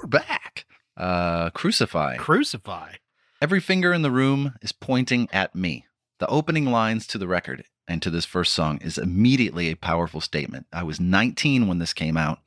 [0.00, 0.64] we're back.
[0.96, 2.16] Uh, Crucify.
[2.16, 2.94] Crucify.
[3.42, 5.86] Every finger in the room is pointing at me.
[6.18, 10.20] The opening lines to the record and to this first song is immediately a powerful
[10.20, 10.66] statement.
[10.72, 12.40] I was 19 when this came out,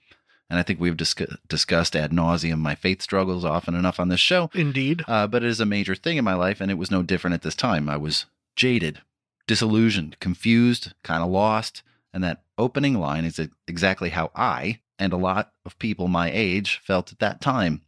[0.50, 1.16] and I think we've dis-
[1.48, 4.50] discussed ad nauseum my faith struggles often enough on this show.
[4.54, 5.04] Indeed.
[5.08, 7.34] Uh, but it is a major thing in my life, and it was no different
[7.34, 7.90] at this time.
[7.90, 9.02] I was jaded,
[9.48, 15.18] disillusioned, confused, kind of lost, and that opening line is exactly how I and a
[15.18, 17.82] lot of people my age felt at that time.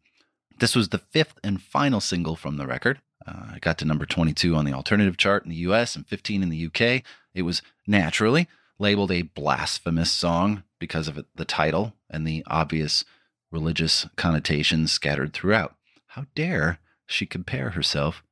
[0.59, 2.99] This was the fifth and final single from the record.
[3.25, 6.43] Uh, I got to number 22 on the alternative chart in the US and 15
[6.43, 7.03] in the UK.
[7.33, 13.05] It was naturally labeled a blasphemous song because of the title and the obvious
[13.49, 15.75] religious connotations scattered throughout.
[16.07, 18.23] How dare she compare herself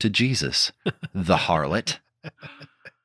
[0.00, 0.72] to Jesus,
[1.14, 1.98] the harlot?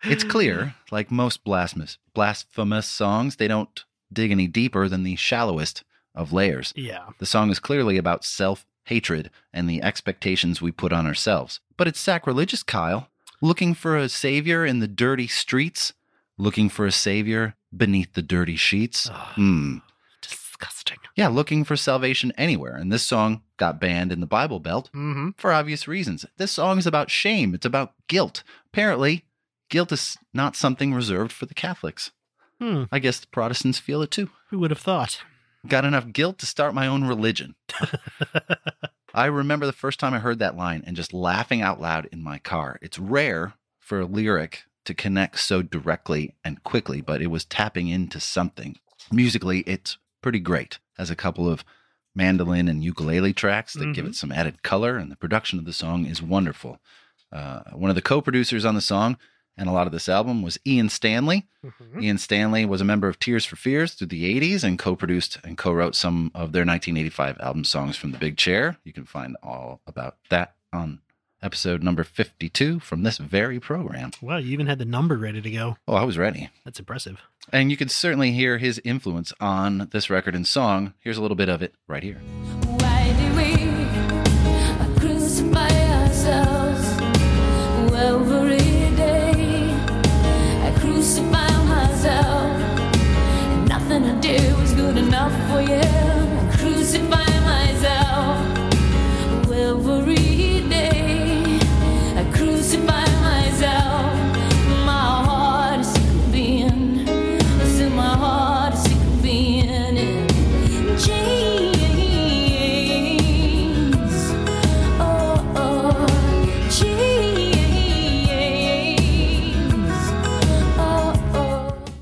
[0.04, 5.84] It's clear, like most blasphemous blasphemous songs, they don't dig any deeper than the shallowest
[6.16, 6.74] of layers.
[6.76, 7.06] Yeah.
[7.20, 11.60] The song is clearly about self hatred and the expectations we put on ourselves.
[11.76, 13.10] But it's sacrilegious, Kyle.
[13.42, 15.94] Looking for a savior in the dirty streets,
[16.38, 19.10] looking for a savior beneath the dirty sheets.
[19.12, 19.78] Hmm.
[20.22, 20.98] Disgusting.
[21.16, 22.76] Yeah, looking for salvation anywhere.
[22.76, 25.30] And this song got banned in the Bible Belt Mm-hmm.
[25.38, 26.26] for obvious reasons.
[26.38, 28.44] This song is about shame, it's about guilt.
[28.68, 29.26] Apparently,
[29.70, 32.12] guilt is not something reserved for the Catholics.
[32.60, 32.84] Hmm.
[32.92, 34.30] I guess the Protestants feel it too.
[34.50, 35.22] Who would have thought?
[35.68, 37.56] Got enough guilt to start my own religion.
[39.14, 42.24] I remember the first time I heard that line and just laughing out loud in
[42.24, 42.78] my car.
[42.82, 47.88] It's rare for a lyric to connect so directly and quickly, but it was tapping
[47.88, 48.78] into something.
[49.12, 50.80] Musically, it's pretty great.
[50.98, 51.64] Has a couple of
[52.16, 54.10] mandolin and ukulele tracks that give Mhm.
[54.10, 56.80] it some added color, and the production of the song is wonderful.
[57.32, 59.18] Uh, one of the co producers on the song
[59.58, 61.48] and a lot of this album was Ian Stanley.
[61.66, 62.04] Mhm.
[62.04, 65.40] Ian Stanley was a member of Tears for Fears through the 80s and co produced
[65.44, 68.78] and co wrote some of their 1985 album songs from The Big Chair.
[68.84, 71.00] You can find all about that on
[71.42, 74.12] episode number 52 from this very program.
[74.22, 75.78] Wow, you even had the number ready to go.
[75.88, 76.50] Oh, I was ready.
[76.66, 77.22] That's impressive.
[77.54, 80.94] And you can certainly hear his influence on this record and song.
[81.00, 82.20] Here's a little bit of it right here.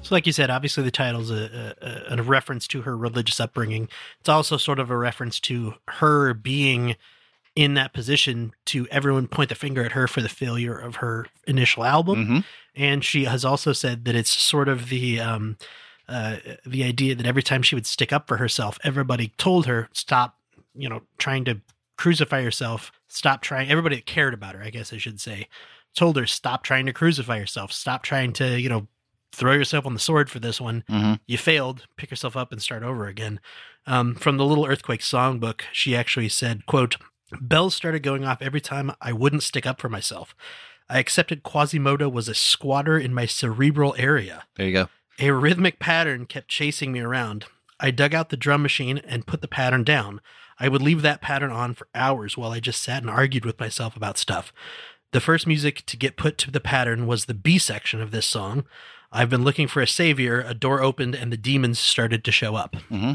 [0.05, 3.89] So, like you said, obviously the title's a, a, a reference to her religious upbringing.
[4.19, 6.95] It's also sort of a reference to her being
[7.55, 11.25] in that position to everyone point the finger at her for the failure of her
[11.47, 12.25] initial album.
[12.25, 12.39] hmm
[12.75, 15.57] And she has also said that it's sort of the um,
[16.07, 16.37] uh,
[16.67, 20.37] the idea that every time she would stick up for herself, everybody told her stop,
[20.75, 21.61] you know, trying to
[21.97, 22.91] crucify yourself.
[23.07, 23.71] Stop trying.
[23.71, 25.47] Everybody that cared about her, I guess I should say,
[25.95, 27.71] told her stop trying to crucify yourself.
[27.71, 28.87] Stop trying to, you know,
[29.35, 30.83] throw yourself on the sword for this one.
[30.87, 31.87] hmm You failed.
[31.97, 33.39] Pick yourself up and start over again.
[33.85, 36.97] Um, from the Little Earthquake songbook, she actually said, "quote
[37.41, 40.35] Bells started going off every time I wouldn't stick up for myself.
[40.89, 44.43] I accepted Quasimodo was a squatter in my cerebral area.
[44.55, 44.89] There you go.
[45.19, 47.45] A rhythmic pattern kept chasing me around.
[47.79, 50.21] I dug out the drum machine and put the pattern down.
[50.59, 53.59] I would leave that pattern on for hours while I just sat and argued with
[53.59, 54.53] myself about stuff.
[55.11, 58.25] The first music to get put to the pattern was the B section of this
[58.25, 58.65] song.
[59.11, 60.41] I've been looking for a savior.
[60.41, 62.75] A door opened and the demons started to show up.
[62.89, 63.13] hmm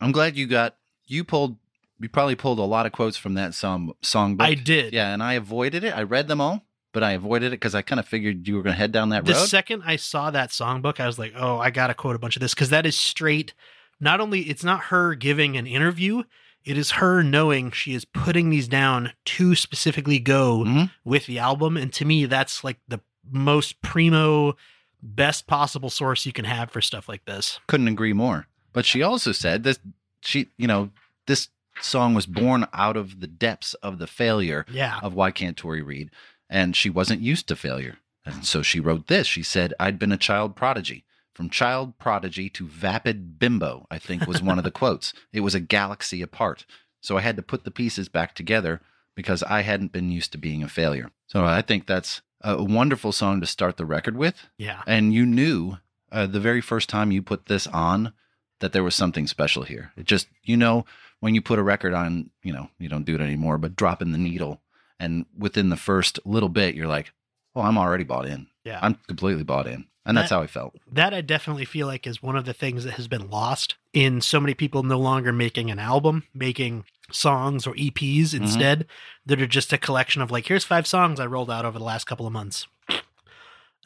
[0.00, 0.76] I'm glad you got,
[1.06, 1.56] you pulled,
[2.00, 4.42] you probably pulled a lot of quotes from that song, songbook.
[4.42, 4.92] I did.
[4.92, 5.96] Yeah, and I avoided it.
[5.96, 8.62] I read them all, but I avoided it because I kind of figured you were
[8.62, 9.28] going to head down that road.
[9.28, 12.34] The second I saw that songbook, I was like, "Oh, I gotta quote a bunch
[12.36, 13.54] of this because that is straight.
[14.00, 16.24] Not only it's not her giving an interview,
[16.64, 20.90] it is her knowing she is putting these down to specifically go Mhm.
[21.04, 22.98] with the album, and to me, that's like the
[23.30, 24.56] most primo,
[25.02, 27.60] best possible source you can have for stuff like this.
[27.66, 28.46] Couldn't agree more.
[28.72, 29.78] But she also said that
[30.22, 30.90] she, you know,
[31.26, 31.48] this
[31.80, 35.82] song was born out of the depths of the failure Yeah, of Why Can't Tori
[35.82, 36.10] Read?
[36.48, 37.98] And she wasn't used to failure.
[38.24, 39.26] And so she wrote this.
[39.26, 41.04] She said, I'd been a child prodigy.
[41.34, 45.14] From child prodigy to vapid bimbo, I think was one of the quotes.
[45.32, 46.66] It was a galaxy apart.
[47.00, 48.80] So I had to put the pieces back together
[49.14, 51.10] because I hadn't been used to being a failure.
[51.26, 54.34] So I think that's a wonderful song to start the record with.
[54.58, 55.78] yeah, And you knew
[56.10, 58.12] uh, the very first time you put this on
[58.60, 59.92] that there was something special here.
[59.96, 60.84] It just, you know,
[61.20, 64.12] when you put a record on, you know, you don't do it anymore, but dropping
[64.12, 64.60] the needle
[64.98, 67.12] and within the first little bit, you're like,
[67.56, 68.46] oh, I'm already bought in.
[68.64, 68.78] Yeah.
[68.82, 69.86] I'm completely bought in.
[70.04, 70.74] And that's That- how I felt.
[70.90, 74.20] that I definitely feel like is one of the things that has been lost in
[74.20, 78.86] so many people no longer making an album, making songs or EPs instead
[79.26, 81.84] that are just a collection of like, here's five songs I rolled out over the
[81.84, 82.66] last couple of months.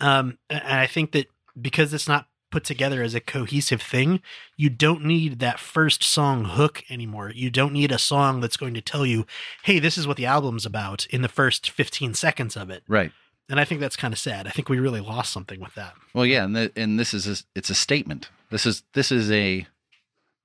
[0.01, 1.27] Um, and I think that
[1.61, 4.21] because it's not put together as a cohesive thing,
[4.57, 7.33] you don't need that first song hook anymore.
[7.35, 9.27] You don't need a song that's going to tell you,
[9.65, 12.83] hey, this is what the album's about in the first 15 seconds of it.
[12.89, 13.11] Right.
[13.49, 14.47] And I think that's kind of sad.
[14.47, 15.95] I think we really lost something with that.
[16.15, 18.29] Well, yeah, and the, and this is a, it's a statement.
[18.51, 19.67] This is this is a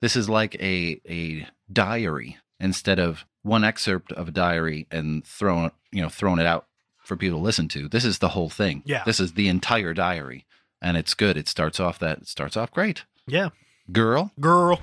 [0.02, 5.72] this is like a a diary instead of one excerpt of a diary and throwing
[5.92, 6.68] you know throwing it out
[7.04, 7.88] for people to listen to.
[7.88, 8.84] This is the whole thing.
[8.86, 9.04] Yeah.
[9.04, 10.46] This is the entire diary,
[10.82, 11.38] and it's good.
[11.38, 13.06] It starts off that it starts off great.
[13.28, 13.50] Yeah.
[13.92, 14.80] Girl, Girl.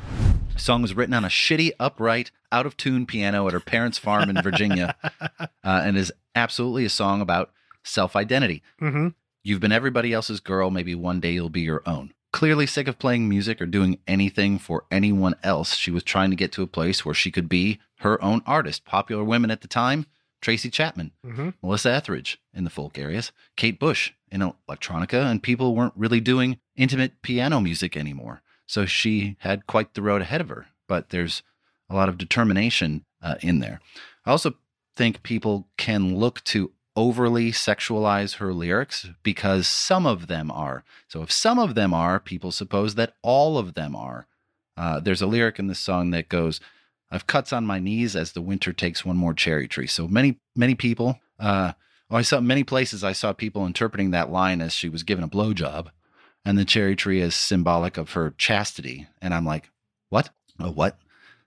[0.57, 4.29] song was written on a shitty, upright, out of tune piano at her parents' farm
[4.29, 4.97] in Virginia,
[5.41, 7.51] uh, and is absolutely a song about
[7.89, 8.63] self identity.
[8.81, 9.09] Mm-hmm.
[9.43, 10.71] You've been everybody else's girl.
[10.71, 12.13] Maybe one day you'll be your own.
[12.33, 16.37] Clearly sick of playing music or doing anything for anyone else, she was trying to
[16.37, 18.85] get to a place where she could be her own artist.
[18.85, 20.07] Popular women at the time
[20.41, 21.51] Tracy Chapman, Mm-hmm.
[21.63, 26.59] Melissa Etheridge in the folk areas, Kate Bush in electronica, and people weren't really doing
[26.77, 28.43] intimate piano music anymore.
[28.67, 31.43] So she had quite the road ahead of her, but there's
[31.89, 33.81] a lot of determination uh, in there.
[34.27, 34.55] I also
[34.95, 40.85] think people can look to overly sexualize her lyrics because some of them are.
[41.07, 44.27] So if some of them are, people suppose that all of them are.
[44.77, 46.61] Uh, there's a lyric in this song that goes,
[47.11, 49.87] I've cuts on my knees as the winter takes one more cherry tree.
[49.87, 51.73] So many, many people, uh,
[52.11, 55.25] well, I saw many places I saw people interpreting that line as she was given
[55.25, 55.89] a blowjob
[56.45, 59.07] and the cherry tree is symbolic of her chastity.
[59.21, 59.71] And I'm like,
[60.09, 60.31] what?
[60.59, 60.99] A what?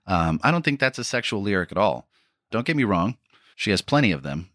[0.06, 2.06] Um, I don't think that's a sexual lyric at all.
[2.52, 3.16] Don't get me wrong.
[3.56, 4.50] She has plenty of them,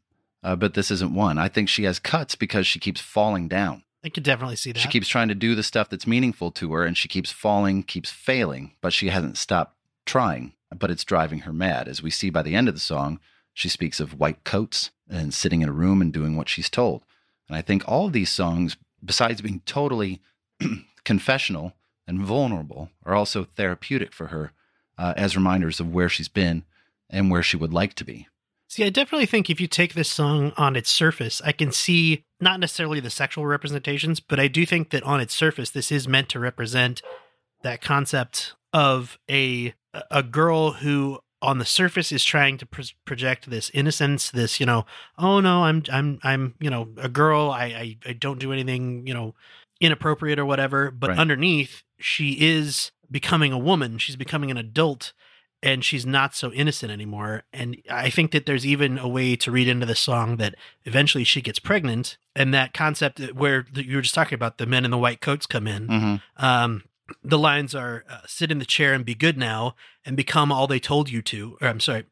[0.47, 1.37] uh, but this isn't one.
[1.37, 3.83] I think she has cuts because she keeps falling down.
[4.01, 4.79] I could definitely see that.
[4.79, 7.83] She keeps trying to do the stuff that's meaningful to her and she keeps falling,
[7.83, 10.53] keeps failing, but she hasn't stopped trying.
[10.73, 11.89] But it's driving her mad.
[11.89, 13.19] As we see by the end of the song,
[13.53, 17.03] she speaks of white coats and sitting in a room and doing what she's told.
[17.49, 20.21] And I think all of these songs, besides being totally
[21.03, 21.73] confessional
[22.07, 24.53] and vulnerable, are also therapeutic for her
[24.97, 26.63] uh, as reminders of where she's been
[27.09, 28.29] and where she would like to be.
[28.69, 32.25] See, I definitely think if you take this song on its surface, I can see
[32.41, 36.07] not necessarily the sexual representations, but I do think that on its surface, this is
[36.07, 37.01] meant to represent
[37.63, 39.73] that concept of a
[40.11, 44.65] a girl who on the surface is trying to pro- project this innocence this you
[44.65, 44.85] know
[45.17, 47.49] oh no i'm i'm i'm you know a girl.
[47.49, 49.33] I i, I don't do anything you know
[49.79, 50.91] inappropriate or whatever.
[50.91, 51.19] But Right.
[51.19, 53.97] underneath she is becoming a woman.
[53.97, 55.13] She's becoming an adult
[55.67, 57.75] and she's not so innocent anymore and
[58.05, 60.53] i think that there's even a way to read into the song that
[60.85, 64.85] eventually she gets pregnant and that concept where you were just talking about the men
[64.85, 66.45] in the white coats come in Mm-hmm.
[66.45, 66.83] um,
[67.23, 69.75] the lines are uh, sit in the chair and be good now
[70.05, 72.03] and become all they told you to or i'm sorry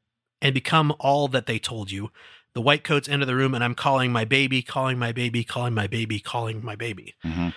[0.42, 2.10] and become all that they told you
[2.54, 5.74] the white coats enter the room and i'm calling my baby calling my baby calling
[5.74, 7.50] my baby calling my baby Mm-hmm.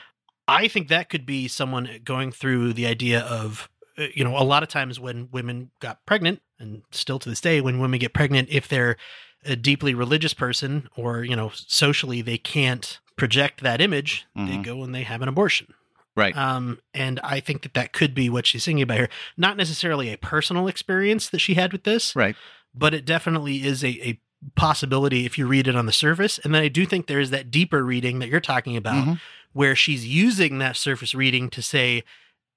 [0.48, 3.68] i think that could be someone going through the idea of
[4.14, 7.60] you know a lot of times when women got pregnant and still to this day
[7.60, 8.96] when women get pregnant if they're
[9.44, 14.62] a deeply religious person or you know socially they can't project that image they Mhm.
[14.64, 15.74] go and they have an abortion
[16.16, 16.36] Right.
[16.36, 19.08] um, and I think that that could be what she's singing about here.
[19.36, 22.34] Not necessarily a personal experience that she had with this, right.
[22.74, 24.20] but it definitely is a, a
[24.56, 26.38] possibility if you read it on the surface.
[26.38, 29.20] And then I do think there is that deeper reading that you're talking about Mhm.
[29.52, 32.02] where she's using that surface reading to say,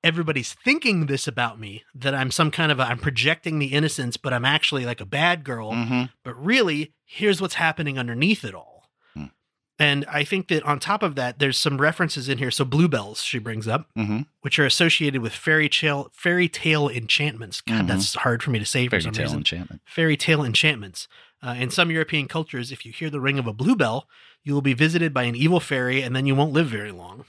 [0.03, 4.17] everybody's thinking this about me, that I'm some kind of a, I'm projecting the innocence,
[4.17, 5.71] but I'm actually like a bad girl.
[5.71, 6.03] Mm-hmm.
[6.23, 8.89] But really, here's what's happening underneath it all.
[9.13, 9.25] Hmm.
[9.77, 12.51] And I think that on top of that, there's some references in here.
[12.51, 14.21] So bluebells she brings up Mm-hmm.
[14.41, 17.61] which are associated with fairy tale fairy tale enchantments.
[17.61, 17.87] God, Mhm.
[17.87, 19.37] that's hard for me to say for Fairy some tale reason.
[19.39, 19.81] enchantment.
[19.85, 21.07] Fairy tale enchantments.
[21.43, 24.07] Uh, in some European cultures, if you hear the ring of a bluebell,
[24.43, 27.25] you will be visited by an evil fairy, and then you won't live very long.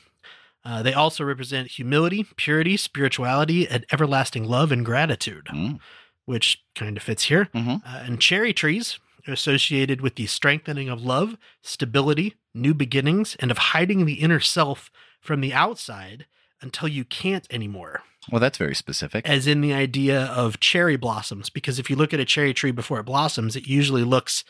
[0.64, 5.80] Uh, they also represent humility, purity, spirituality, and everlasting love and gratitude, Mm.
[6.24, 7.48] which kind of fits here.
[7.54, 7.82] Mhm.
[7.84, 13.50] Uh, and cherry trees are associated with the strengthening of love, stability, new beginnings, and
[13.50, 14.90] of hiding the inner self
[15.20, 16.26] from the outside
[16.60, 18.02] until you can't anymore.
[18.30, 19.26] Well, that's very specific.
[19.28, 22.70] As in the idea of cherry blossoms, because if you look at a cherry tree
[22.70, 24.44] before it blossoms, it usually looks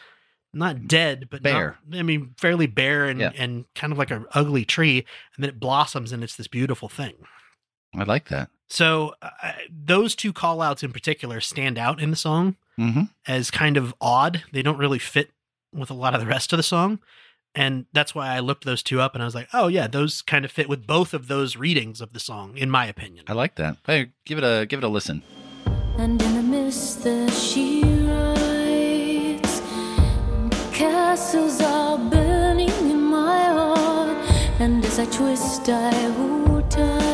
[0.54, 1.78] not dead, but not- Bare.
[1.94, 3.32] I mean, fairly bare and, Yeah.
[3.36, 4.98] and kind of like an ugly tree.
[5.36, 7.14] And then it blossoms and it's this beautiful thing.
[7.94, 8.50] I like that.
[8.68, 9.28] So uh,
[9.70, 13.02] those two call outs in particular stand out in the song Mm-hmm.
[13.28, 14.44] as kind of odd.
[14.50, 15.30] They don't really fit
[15.74, 17.00] with a lot of the rest of the song.
[17.54, 20.22] And that's why I looked those two up and I was like, oh, yeah, those
[20.22, 23.26] kind of fit with both of those readings of the song, in my opinion.
[23.28, 23.76] I like that.
[23.86, 25.22] Hey, give it a give it a listen.
[25.98, 27.81] And in the mist that she
[31.12, 34.16] castles are burning in my heart.
[34.60, 37.11] And as I twist, I hold tight.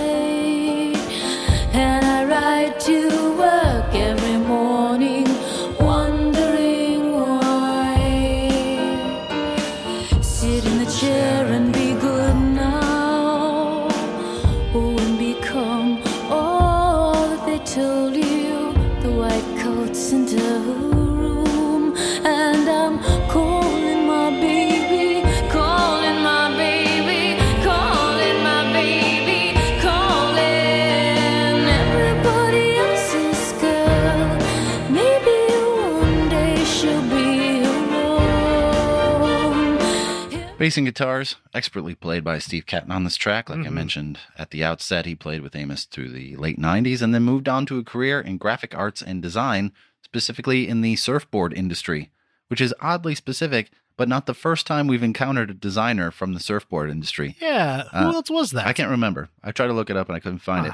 [40.77, 43.49] Guitars, expertly played by Steve Caton on this track.
[43.51, 43.73] Like I Mhm.
[43.73, 47.49] mentioned at the outset, he played with Amos through the late 90s and then moved
[47.49, 52.11] on to a career in graphic arts and design, specifically in the surfboard industry,
[52.49, 56.41] which is oddly specific, but not the first time we've encountered a designer from the
[56.41, 57.37] surfboard industry.
[57.41, 57.85] Yeah.
[57.91, 58.67] Who Uh, else was that?
[58.67, 59.29] I can't remember.
[59.43, 60.73] I tried to look it up and I couldn't find Huh.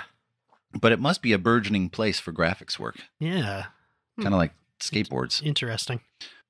[0.75, 0.81] it.
[0.81, 3.67] But it must be a burgeoning place for graphics work, Yeah.
[4.17, 4.23] Hmm.
[4.23, 5.43] kind of like skateboards.
[5.43, 6.01] Interesting.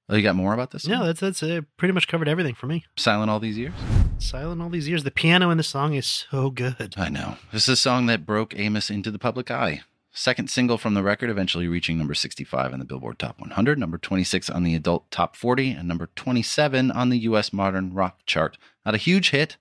[0.08, 0.86] Oh, you got more about this?
[0.86, 1.06] No, one?
[1.06, 2.84] that's that's uh, pretty much covered everything for me.
[2.96, 3.72] Silent all these years?
[4.18, 5.02] Silent all these years.
[5.04, 6.94] The piano in the song is so good.
[6.96, 7.36] I know.
[7.52, 9.80] This is a song that broke Amos into the public eye.
[10.16, 13.98] Second single from the record, eventually reaching number 65 on the Billboard Top 100, number
[13.98, 17.52] 26 on the Adult Top 40, and number 27 on the U.S.
[17.52, 18.56] Modern Rock chart.
[18.86, 19.56] Not a huge hit,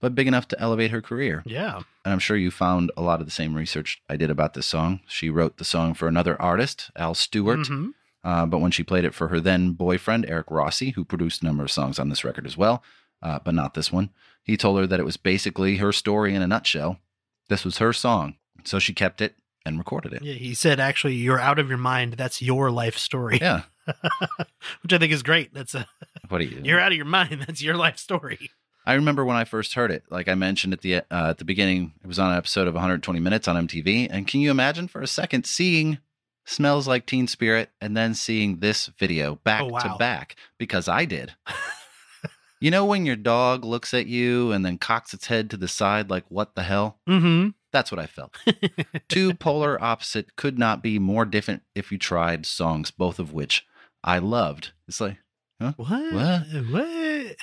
[0.00, 1.42] but big enough to elevate her career.
[1.44, 1.82] Yeah.
[2.04, 4.64] And I'm sure you found a lot of the same research I did about this
[4.64, 5.00] song.
[5.08, 7.90] She wrote the song for another artist, Al Stewart, Mhm.
[8.24, 11.46] Uh, but when she played it for her then boyfriend, Eric Rossi, who produced a
[11.46, 12.82] number of songs on this record as well,
[13.22, 14.10] uh, but not this one,
[14.42, 16.98] he told her that it was basically her story in a nutshell.
[17.48, 18.36] This was her song.
[18.64, 20.22] So she kept it and recorded it.
[20.22, 22.14] Yeah, he said actually you're out of your mind.
[22.14, 23.38] That's your life story.
[23.40, 23.62] Yeah.
[24.82, 25.54] Which I think is great.
[25.54, 25.86] That's a
[26.28, 26.60] What do you?
[26.64, 27.44] you're out of your mind.
[27.46, 28.50] That's your life story.
[28.84, 30.04] I remember when I first heard it.
[30.10, 32.74] Like I mentioned at the uh, at the beginning, it was on an episode of
[32.74, 34.08] 120 Minutes on MTV.
[34.10, 35.98] And can you imagine for a second seeing
[36.48, 39.78] "Smells Like Teen Spirit" and then seeing this video back Oh, wow.
[39.80, 40.34] to back?
[40.58, 41.34] Because I did.
[42.60, 45.68] you know when your dog looks at you and then cocks its head to the
[45.68, 47.50] side, like "What the hell?" Mm-hmm.
[47.70, 48.34] That's what I felt.
[49.08, 53.66] Two polar opposite could not be more different if you tried songs, both of which
[54.02, 54.72] I loved.
[54.88, 55.18] It's like,
[55.58, 55.78] What?
[55.78, 56.46] What?
[56.70, 56.86] What?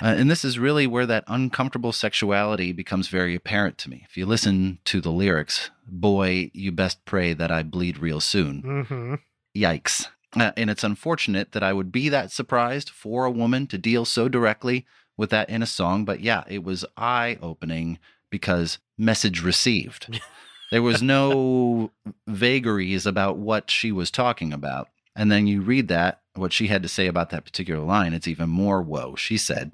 [0.02, 4.06] uh, and this is really where that uncomfortable sexuality becomes very apparent to me.
[4.08, 8.62] If you listen to the lyrics, boy, you best pray that I bleed real soon.
[8.62, 9.14] Mm-hmm.
[9.54, 10.08] Yikes.
[10.34, 14.04] Uh, and it's unfortunate that I would be that surprised for a woman to deal
[14.04, 14.86] so directly
[15.16, 16.04] with that in a song.
[16.04, 17.98] But yeah, it was eye opening
[18.30, 20.20] because message received.
[20.70, 21.90] there was no
[22.26, 24.88] vagaries about what she was talking about.
[25.14, 28.28] And then you read that, what she had to say about that particular line, it's
[28.28, 29.14] even more woe.
[29.16, 29.72] She said,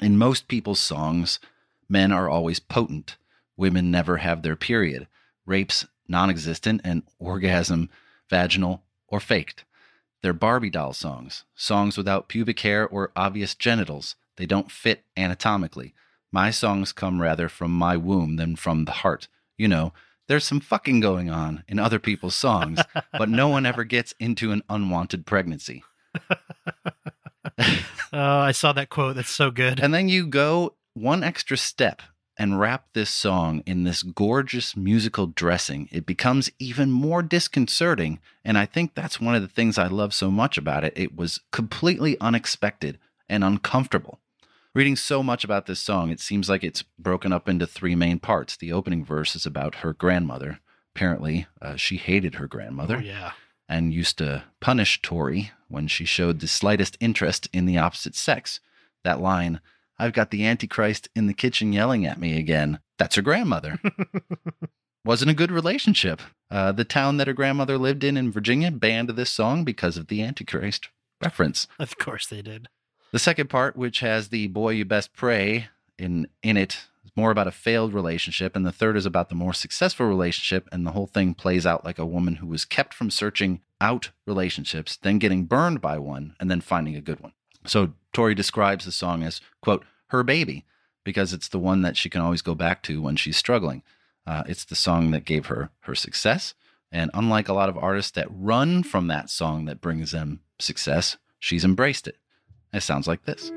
[0.00, 1.38] In most people's songs,
[1.88, 3.16] men are always potent.
[3.56, 5.06] Women never have their period.
[5.46, 7.90] Rape's non existent and orgasm
[8.28, 9.64] vaginal or faked.
[10.22, 14.16] They're Barbie doll songs, songs without pubic hair or obvious genitals.
[14.36, 15.94] They don't fit anatomically.
[16.32, 19.28] My songs come rather from my womb than from the heart.
[19.56, 19.92] You know,
[20.26, 22.80] there's some fucking going on in other people's songs,
[23.12, 25.84] but no one ever gets into an unwanted pregnancy.
[28.16, 29.16] Oh, I saw that quote.
[29.16, 29.80] That's so good.
[29.80, 32.00] And then you go one extra step
[32.36, 35.88] and wrap this song in this gorgeous musical dressing.
[35.90, 38.20] It becomes even more disconcerting.
[38.44, 40.92] And I think that's one of the things I love so much about it.
[40.94, 42.98] It was completely unexpected
[43.28, 44.20] and uncomfortable.
[44.76, 48.20] Reading so much about this song, it seems like it's broken up into three main
[48.20, 48.56] parts.
[48.56, 50.60] The opening verse is about her grandmother.
[50.94, 53.32] Apparently, uh, she hated her grandmother Oh, yeah.
[53.68, 58.60] And used to punish Tori when she showed the slightest interest in the opposite sex.
[59.04, 59.60] That line,
[59.98, 62.80] I've got the Antichrist in the kitchen yelling at me again.
[62.98, 63.78] That's her grandmother.
[65.04, 66.22] Wasn't a good relationship.
[66.50, 70.08] Uh, the town that her grandmother lived in in Virginia banned this song because of
[70.08, 70.88] the Antichrist
[71.22, 71.66] reference.
[71.78, 72.68] Of course they did.
[73.12, 75.68] The second part, which has the boy you best pray
[75.98, 79.34] in in it, is more about a failed relationship, and the third is about the
[79.34, 82.94] more successful relationship, and the whole thing plays out like a woman who was kept
[82.94, 87.32] from searching out relationships, then getting burned by one, and then finding a good one.
[87.66, 90.64] So Tori describes the song as quote her baby
[91.02, 93.82] because it's the one that she can always go back to when she's struggling.
[94.26, 96.54] Uh, it's the song that gave her her success.
[96.90, 101.16] And unlike a lot of artists that run from that song that brings them success,
[101.38, 102.16] she's embraced it.
[102.72, 103.52] It sounds like this.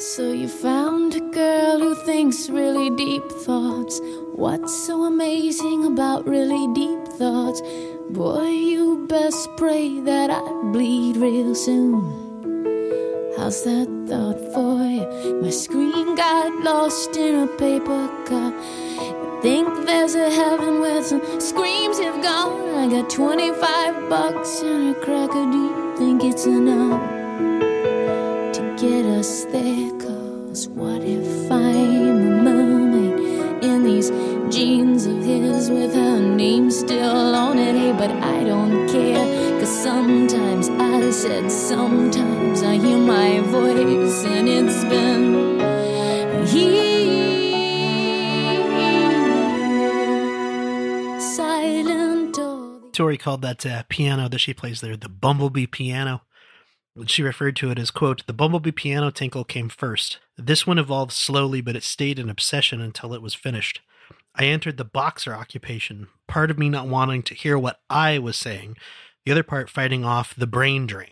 [0.00, 4.00] So you found a girl who thinks really deep thoughts.
[4.32, 7.60] What's so amazing about really deep thoughts?
[8.08, 10.40] Boy, you best pray that I
[10.72, 12.00] bleed real soon.
[13.36, 15.42] How's that thought for you?
[15.42, 18.54] My screen got lost in a paper cup.
[19.42, 22.74] Think there's a heaven where some screams have gone.
[22.74, 25.98] I got 25 bucks and a crack of deep.
[25.98, 27.19] Think it's enough
[28.80, 29.90] get us there.
[30.00, 34.08] Cause what if I'm a mermaid in these
[34.54, 37.74] jeans of his with her name still on it?
[37.76, 39.60] Hey, but I don't care.
[39.60, 45.60] Cause sometimes I said, sometimes I hear my voice and it's been.
[51.20, 52.34] Silent
[52.94, 56.22] Tori called that uh, piano that she plays there the Bumblebee piano.
[57.06, 60.18] She referred to it as, quote, the Bumblebee piano tinkle came first.
[60.36, 63.80] This one evolved slowly, but it stayed an obsession until it was finished.
[64.34, 68.36] I entered the boxer occupation, part of me not wanting to hear what I was
[68.36, 68.76] saying,
[69.24, 71.10] the other part fighting off the brain drain.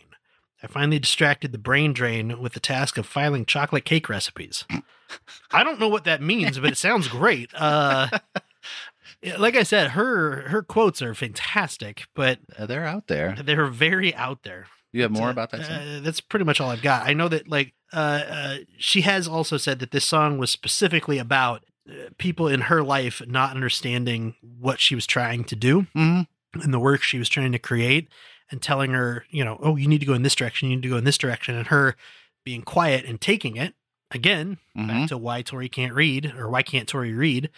[0.63, 4.65] I finally distracted the brain drain with the task of filing chocolate cake recipes.
[5.53, 7.51] I don't know what that means, but it sounds great.
[7.55, 8.09] Uh,
[9.39, 13.35] like I said, her her quotes are fantastic, but Uh, they're out there.
[13.43, 14.67] they're very out there.
[14.93, 15.61] You have more Uh, about that?
[15.61, 17.07] Uh, that's pretty much all I've got.
[17.07, 21.19] I know that like uh, uh, she has also said that this song was specifically
[21.19, 21.65] about
[22.19, 26.21] people in her life not understanding what she was trying to do hmm
[26.53, 28.09] and the work she was trying to create
[28.51, 30.83] and telling her, you know, oh, you need to go in this direction, you need
[30.83, 31.95] to go in this direction, and her
[32.45, 33.75] being quiet and taking it.
[34.11, 34.89] Again, Mhm.
[34.89, 37.51] back to why Tori can't read or why can't Tori read.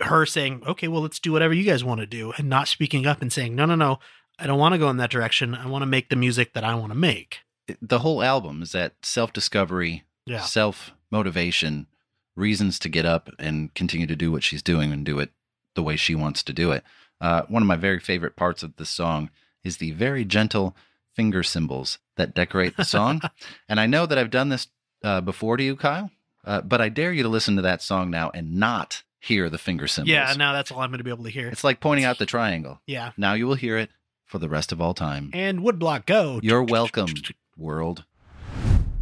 [0.00, 3.06] Her saying, okay, well, let's do whatever you guys want to do, and not speaking
[3.06, 3.98] up and saying, no, no, no,
[4.38, 5.54] I don't want to go in that direction.
[5.54, 7.38] I want to make the music that I want to make.
[7.82, 10.40] The whole album is that self discovery, Yeah.
[10.40, 11.86] self motivation,
[12.36, 15.30] reasons to get up and continue to do what she's doing and do it
[15.74, 16.84] the way she wants to do it.
[17.20, 19.30] Uh, one of my very favorite parts of this song
[19.64, 20.76] is the very gentle
[21.16, 23.20] finger cymbals that decorate the song.
[23.68, 24.68] and I know that I've done this
[25.02, 26.10] uh, before to you, Kyle,
[26.44, 29.58] uh, but I dare you to listen to that song now and not hear the
[29.58, 30.10] finger cymbals.
[30.10, 31.48] Yeah, now that's all I'm going to be able to hear.
[31.48, 32.80] It's like pointing out the triangle.
[32.86, 33.12] yeah.
[33.16, 33.90] Now you will hear it
[34.26, 35.30] for the rest of all time.
[35.32, 36.38] And Woodblock, go.
[36.42, 37.08] You're welcome,
[37.56, 38.04] world.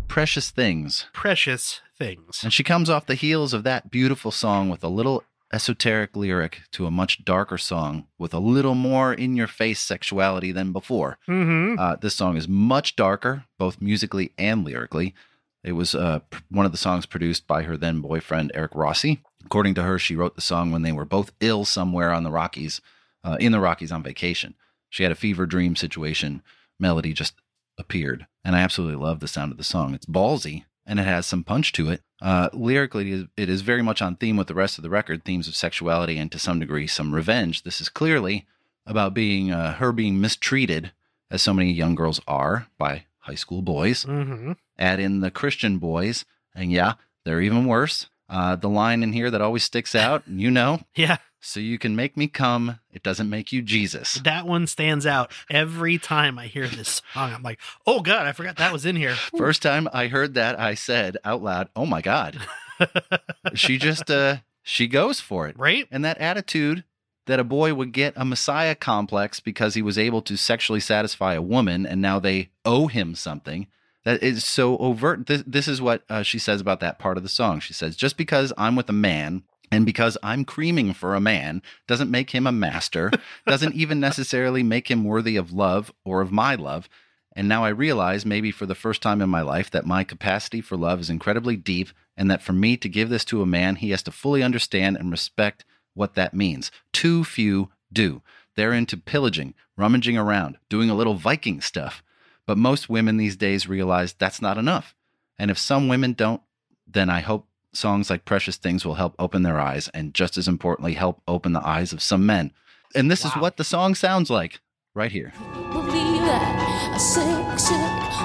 [0.08, 1.06] Precious things.
[1.12, 2.42] Precious things.
[2.42, 6.62] And she comes off the heels of that beautiful song with a little esoteric lyric
[6.72, 11.18] to a much darker song with a little more in your face sexuality than before.
[11.28, 11.78] Mm-hmm.
[11.78, 15.14] Uh, this song is much darker, both musically and lyrically.
[15.62, 19.22] It was uh, one of the songs produced by her then boyfriend, Eric Rossi.
[19.46, 22.32] According to her, she wrote the song when they were both ill somewhere on the
[22.32, 22.80] Rockies,
[23.22, 24.54] uh, in the Rockies on vacation.
[24.90, 26.42] She had a fever dream situation.
[26.80, 27.34] Melody just
[27.78, 28.26] appeared.
[28.44, 29.94] And I absolutely love the sound of the song.
[29.94, 32.02] It's ballsy and it has some punch to it.
[32.20, 35.46] Uh, lyrically, it is- very much on theme with the rest of the record themes
[35.46, 37.62] of sexuality and to some degree some revenge.
[37.62, 38.46] This is clearly
[38.84, 40.92] about being uh, her being mistreated,
[41.30, 44.04] as so many young girls are by high school boys.
[44.04, 44.52] Mm-hmm.
[44.78, 46.24] Add in the Christian boys,
[46.54, 46.94] and yeah,
[47.24, 48.08] they're even worse.
[48.28, 51.94] Uh, the line in here that always sticks out, you know, Yeah, so you can
[51.94, 54.14] make me come, it doesn't make you Jesus.
[54.24, 57.32] that one stands out every time I hear this song.
[57.32, 59.14] I'm like, oh God, I forgot that was in here.
[59.36, 62.38] First time I heard that, I said out loud, "Oh my God!"
[63.54, 65.86] she just uh, she goes for it, Right?
[65.90, 66.84] and that attitude
[67.26, 71.34] that a boy would get a messiah complex because he was able to sexually satisfy
[71.34, 73.66] a woman, and now they owe him something.
[74.06, 75.26] That is so overt.
[75.26, 77.58] This, this is what uh, she says about that part of the song.
[77.58, 81.60] She says, "Just because I'm with a man." And because I'm creaming for a man
[81.88, 83.10] doesn't make him a master,
[83.48, 86.88] doesn't even necessarily make him worthy of love or of my love.
[87.34, 90.60] And now I realize, maybe for the first time in my life, that my capacity
[90.60, 93.74] for love is incredibly deep, and that for me to give this to a man,
[93.74, 96.70] he has to fully understand and respect what that means.
[96.92, 98.22] Too few do.
[98.54, 102.04] They're into pillaging, rummaging around, doing a little Viking stuff.
[102.46, 104.94] But most women these days realize that's not enough.
[105.38, 106.42] And if some women don't,
[106.86, 110.48] then I hope songs like Precious Things will help open their eyes, and just as
[110.48, 112.52] importantly, help open the eyes of some men.
[112.94, 114.60] And this is what the song sounds like
[114.94, 115.32] right here.
[115.72, 117.76] believe that a sick, sick,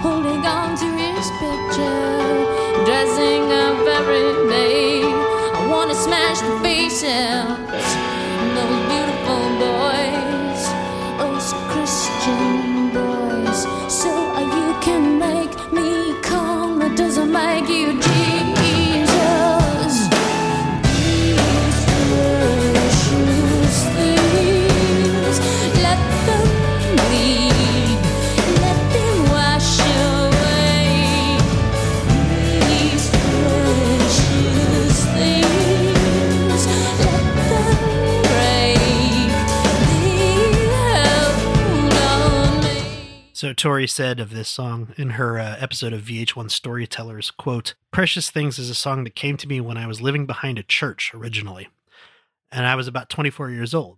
[0.02, 5.04] holding on to his picture, dressing up every day.
[5.04, 7.86] I wanna smash the faces,
[43.42, 48.30] So Tori said of this song in her uh, episode of VH1 Storytellers, quote, Precious
[48.30, 51.12] Things is a song that came to me when I was living behind a church
[51.12, 51.68] originally.
[52.52, 53.98] And I was about 24 years old.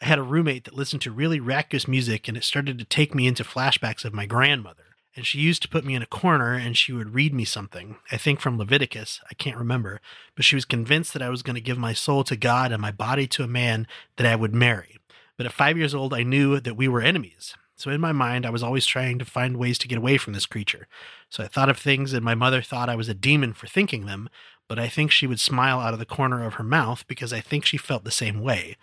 [0.00, 3.14] I had a roommate that listened to really raucous music and it started to take
[3.14, 4.96] me into flashbacks of my grandmother.
[5.14, 7.98] And she used to put me in a corner and she would read me something,
[8.10, 10.00] I think from Leviticus, I can't remember,
[10.34, 12.82] but she was convinced that I was going to give my soul to God and
[12.82, 14.98] my body to a man that I would marry.
[15.36, 17.54] But at five years old, I knew that we were enemies.
[17.82, 20.34] So in my mind, I was always trying to find ways to get away from
[20.34, 20.86] this creature.
[21.28, 24.06] So I thought of things, and my mother thought I was a demon for thinking
[24.06, 24.28] them,
[24.68, 27.40] but I think she would smile out of the corner of her mouth because I
[27.40, 28.76] think she felt the same way.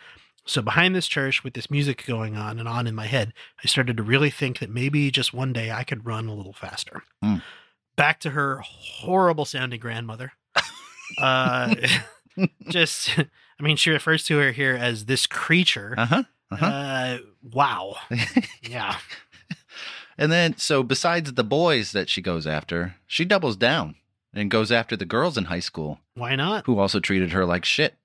[0.45, 3.31] So behind this church, with this music going on and on in my head,
[3.63, 6.51] I started to really think that maybe just one day I could run a little
[6.51, 7.03] faster.
[7.23, 7.41] Mm.
[7.95, 10.33] Back to her horrible sounding grandmother.
[11.17, 11.73] Uh,
[12.69, 15.95] just, I mean, she refers to her here as this creature.
[15.97, 16.23] Uh huh.
[16.51, 16.65] Uh-huh.
[16.65, 17.95] Uh, wow.
[18.61, 18.97] Yeah.
[20.17, 23.95] and then, so besides the boys that she goes after, she doubles down
[24.33, 26.65] and goes after the girls in high school Why not?
[26.65, 27.95] who also treated her like shit.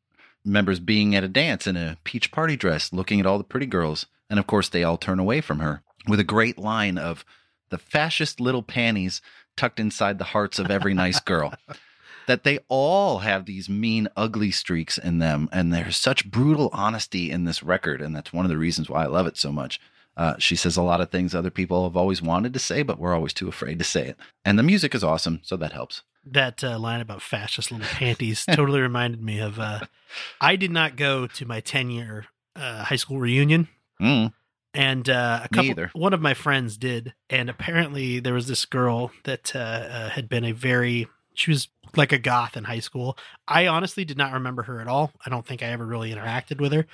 [0.45, 3.67] Remembers being at a dance in a peach party dress, looking at all the pretty
[3.67, 7.25] girls, and of course, they all turn away from her with a great line of
[7.71, 9.21] the fascist little panties
[9.57, 11.55] tucked inside the hearts of every nice girl.
[12.27, 17.31] that they all have these mean, ugly streaks in them, and there's such brutal honesty
[17.31, 19.81] in this record, and that's one of the reasons why I love it so much.
[20.17, 22.99] Uh, she says a lot of things other people have always wanted to say, but
[22.99, 24.17] we're always too afraid to say it.
[24.45, 26.03] And the music is awesome, so that helps.
[26.25, 29.59] That uh, line about fascist little panties totally reminded me of.
[29.59, 29.81] Uh,
[30.41, 33.69] I did not go to my 10 year uh, high school reunion.
[34.01, 34.33] Mm.
[34.75, 39.13] And uh, a couple, one of my friends did, and apparently there was this girl
[39.23, 43.17] that uh, uh, had been a very, she was like a goth in high school.
[43.47, 45.13] I honestly did not remember her at all.
[45.25, 46.87] I don't think I ever really interacted with her,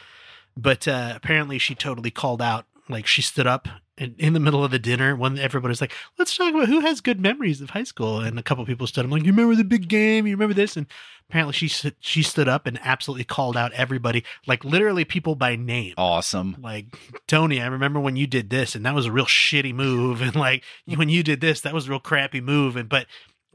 [0.57, 2.67] but uh, apparently she totally called out.
[2.89, 6.37] Like she stood up in, in the middle of the dinner when everybody's like, "Let's
[6.37, 9.05] talk about who has good memories of high school." And a couple people stood.
[9.05, 10.27] I'm like, "You remember the big game?
[10.27, 10.87] You remember this?" And
[11.29, 15.95] apparently she she stood up and absolutely called out everybody, like literally people by name
[15.97, 16.57] Awesome.
[16.61, 16.87] like
[17.29, 20.35] Tony, I remember when you did this, and that was a real shitty move, and
[20.35, 23.07] like when you did this, that was a real crappy move, and but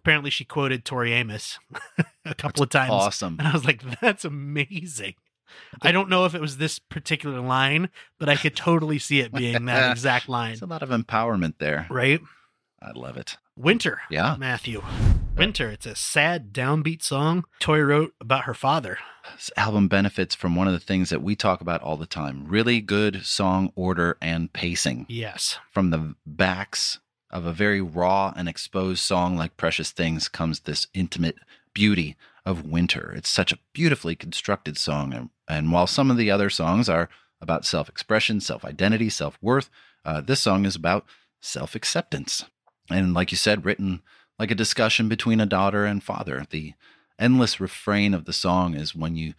[0.06, 1.58] apparently she quoted Tori Amos
[2.26, 3.38] a couple of times, Awesome.
[3.40, 5.16] and I was like, that's amazing.
[5.82, 7.90] I don't know if it was this particular line,
[8.20, 11.56] but I could totally see it being that exact line, There's a lot of empowerment
[11.58, 11.88] there.
[11.90, 12.20] right?
[12.80, 13.38] I love it.
[13.58, 14.36] Winter, Yeah.
[14.38, 14.84] Matthew.
[15.36, 19.00] Winter, it's a sad, downbeat song Tori wrote about her father.
[19.36, 22.46] This album benefits from one of the things that we talk about all the time
[22.48, 25.08] really good song order and pacing.
[25.10, 25.58] Yes.
[25.72, 27.00] From the backs
[27.36, 31.36] of a very raw and exposed song like Precious Things comes this intimate
[31.74, 32.16] beauty
[32.46, 33.14] of winter.
[33.14, 35.14] It's such a beautifully constructed song.
[35.14, 37.10] And, and while some of the other songs are
[37.42, 39.70] about self expression, self identity, self worth,
[40.06, 41.06] uh, this song is about
[41.42, 42.46] self acceptance.
[42.90, 44.02] And like you said, written
[44.40, 46.46] like a discussion between a daughter and father.
[46.50, 46.74] The
[47.20, 49.34] endless refrain of the song is when you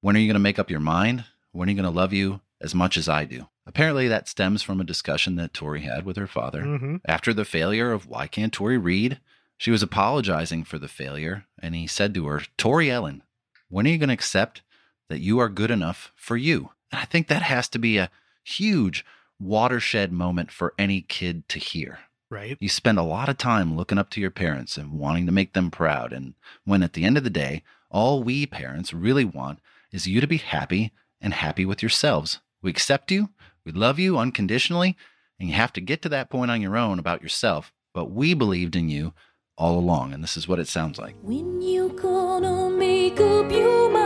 [0.00, 1.24] when are you going to make up your mind?
[1.50, 3.48] When are you going to love you as much as I do?
[3.66, 6.62] Apparently that stems from a discussion that Tori had with her father.
[6.62, 9.20] hmm After the failure of Why Can't Tori Read,
[9.56, 13.22] she was apologizing for the failure, and he said to her, Tori Ellen,
[13.68, 14.62] when are you going to accept
[15.08, 16.70] that you are good enough for you?
[16.92, 18.10] And I think that has to be a
[18.42, 19.04] huge
[19.40, 22.00] watershed moment for any kid to hear.
[22.30, 22.56] Right.
[22.60, 25.52] You spend a lot of time looking up to your parents and wanting to make
[25.52, 26.12] them proud.
[26.12, 26.34] And
[26.64, 29.60] when at the end of the day, all we parents really want
[29.92, 32.40] is you to be happy and happy with yourselves.
[32.60, 33.30] We accept you,
[33.64, 34.96] we love you unconditionally,
[35.38, 37.72] and you have to get to that point on your own about yourself.
[37.92, 39.14] But we believed in you
[39.56, 40.12] all along.
[40.12, 41.14] And this is what it sounds like.
[41.22, 44.03] When you gonna make up your mind?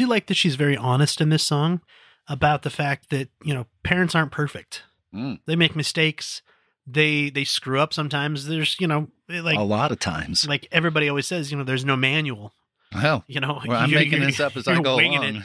[0.00, 1.80] Do like that she's very honest in this song
[2.28, 4.82] about the fact that, you know, parents aren't perfect.
[5.14, 6.42] Mm, They make mistakes.
[6.86, 8.46] They they screw up sometimes.
[8.46, 10.46] There's, you know, like a lot of times.
[10.48, 12.52] like everybody always says, you know, there's no manual,
[12.94, 13.60] well, you know.
[13.66, 15.24] well I'm making this up as I go along.
[15.36, 15.42] it.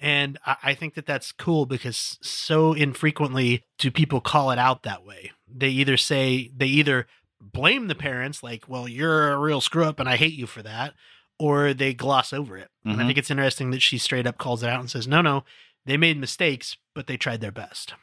[0.00, 4.82] And I, I think that that's cool because so infrequently do people call it out
[4.84, 5.32] that way.
[5.52, 7.06] They either say they either
[7.40, 10.62] blame the parents, like, well, you're a real screw up and I hate you for
[10.62, 10.94] that,
[11.38, 12.70] or they gloss over it.
[12.84, 13.06] And I Mhm.
[13.06, 15.44] think it's interesting that she straight up calls it out and says, no, no,
[15.86, 17.94] they made mistakes, but they tried their best.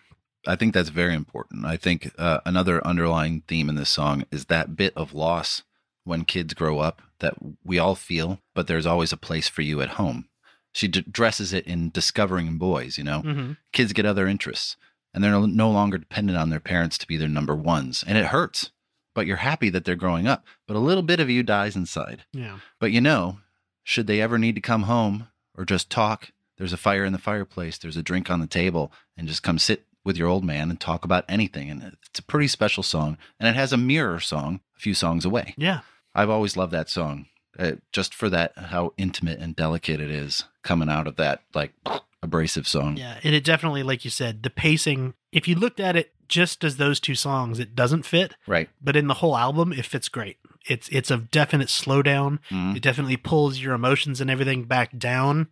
[0.47, 1.65] I think that's very important.
[1.65, 5.63] I think uh, another underlying theme in this song is that bit of loss
[6.03, 7.33] when kids grow up that
[7.63, 10.29] we all feel, but there's always a place for you at home.
[10.71, 13.21] She d- dresses it in discovering boys, you know?
[13.23, 13.51] Mm-hmm.
[13.71, 14.77] Kids get other interests
[15.13, 18.03] and they're no longer dependent on their parents to be their number ones.
[18.05, 18.69] And it hurts,
[19.15, 20.45] but you're happy that they're growing up.
[20.67, 22.25] But a little bit of you dies inside.
[22.31, 22.59] Yeah.
[22.79, 23.39] But you know,
[23.83, 27.19] should they ever need to come home or just talk, there's a fire in the
[27.19, 30.69] fireplace, there's a drink on the table, and just come sit with your old man
[30.69, 31.71] and talk about anything.
[31.71, 33.17] And it's a pretty special song.
[33.39, 35.55] And it has a mirror song a few songs away.
[35.57, 35.79] Yeah.
[36.13, 37.25] I've always loved that song,
[37.57, 41.73] uh, just for that, how intimate and delicate it is coming out of that, like,
[42.21, 42.97] abrasive song.
[42.97, 43.17] Yeah.
[43.23, 46.77] And it definitely, like you said, the pacing, if you looked at it just as
[46.77, 48.35] those two songs, it doesn't fit.
[48.47, 48.69] Right.
[48.81, 50.37] But in the whole album, it fits great.
[50.67, 52.39] It's it's a definite slowdown.
[52.49, 52.75] Mhm.
[52.75, 55.47] It definitely pulls your emotions and everything back down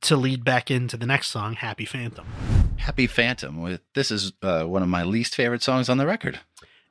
[0.00, 2.26] to lead back into the next song, Happy Phantom.
[2.78, 3.60] Happy Phantom.
[3.62, 6.40] With This is uh, one of my least favorite songs on the record.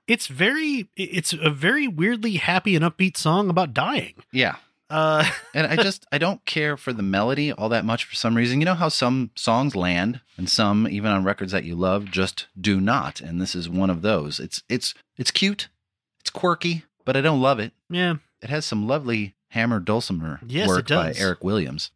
[0.07, 4.13] It's very it's a very weirdly happy and upbeat song about dying.
[4.32, 4.55] Yeah.
[4.90, 8.36] Uh and I just I don't care for the melody all that much for some
[8.36, 8.60] reason.
[8.60, 12.48] You know how some songs land and some even on records that you love just
[12.60, 14.40] do not, and this is one of those.
[14.40, 15.70] It's it's it's cute,
[16.22, 17.74] it's quirky, but I don't love it.
[17.90, 18.16] yeah.
[18.42, 21.14] It has some lovely hammer dulcimer Yes, work by.
[21.18, 21.90] Eric Williams.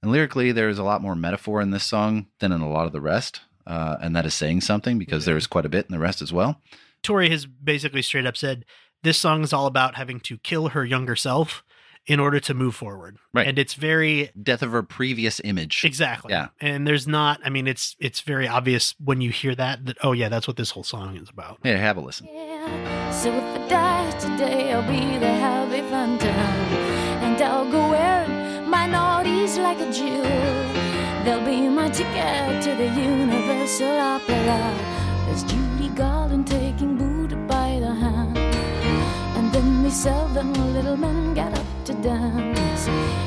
[0.00, 2.92] And lyrically, there's a lot more metaphor in this song than in a lot of
[2.92, 5.32] the rest, uh, and that is saying something because Yeah.
[5.32, 6.60] there's quite a bit in the rest as well.
[7.02, 8.64] Tori has basically straight up said
[9.02, 11.64] this song is all about having to kill her younger self
[12.08, 13.18] in order to move forward.
[13.32, 13.46] Right.
[13.46, 15.84] And it's very Death of her previous image.
[15.84, 16.32] exactly.
[16.32, 16.48] Yeah.
[16.60, 20.12] And there's not I mean it's it's very obvious when you hear that that oh
[20.12, 21.58] yeah, that's what this whole song is about.
[21.62, 22.26] Hey, have a listen.
[22.32, 23.10] Yeah.
[23.12, 26.28] So if I die today, I'll be the happy phantom.
[27.24, 30.22] And I'll go wearing my naughties like a Jew.
[31.24, 34.74] They'll be my ticket to the Universal Opera.
[35.26, 37.17] There's Judy Garland taking Buddha by the hand.
[39.88, 42.84] And then the seven little men get up to dance.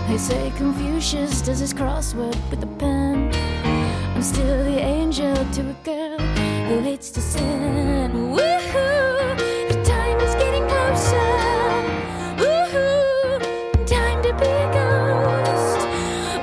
[0.08, 3.32] They say Confucius does his crossword with a pen.
[4.14, 8.12] I'm still the angel to a girl who hates to sin.
[8.12, 9.38] Woohoo!
[9.70, 11.32] The time is getting closer.
[12.38, 13.40] Woohoo!
[13.88, 15.88] Time to be a ghost.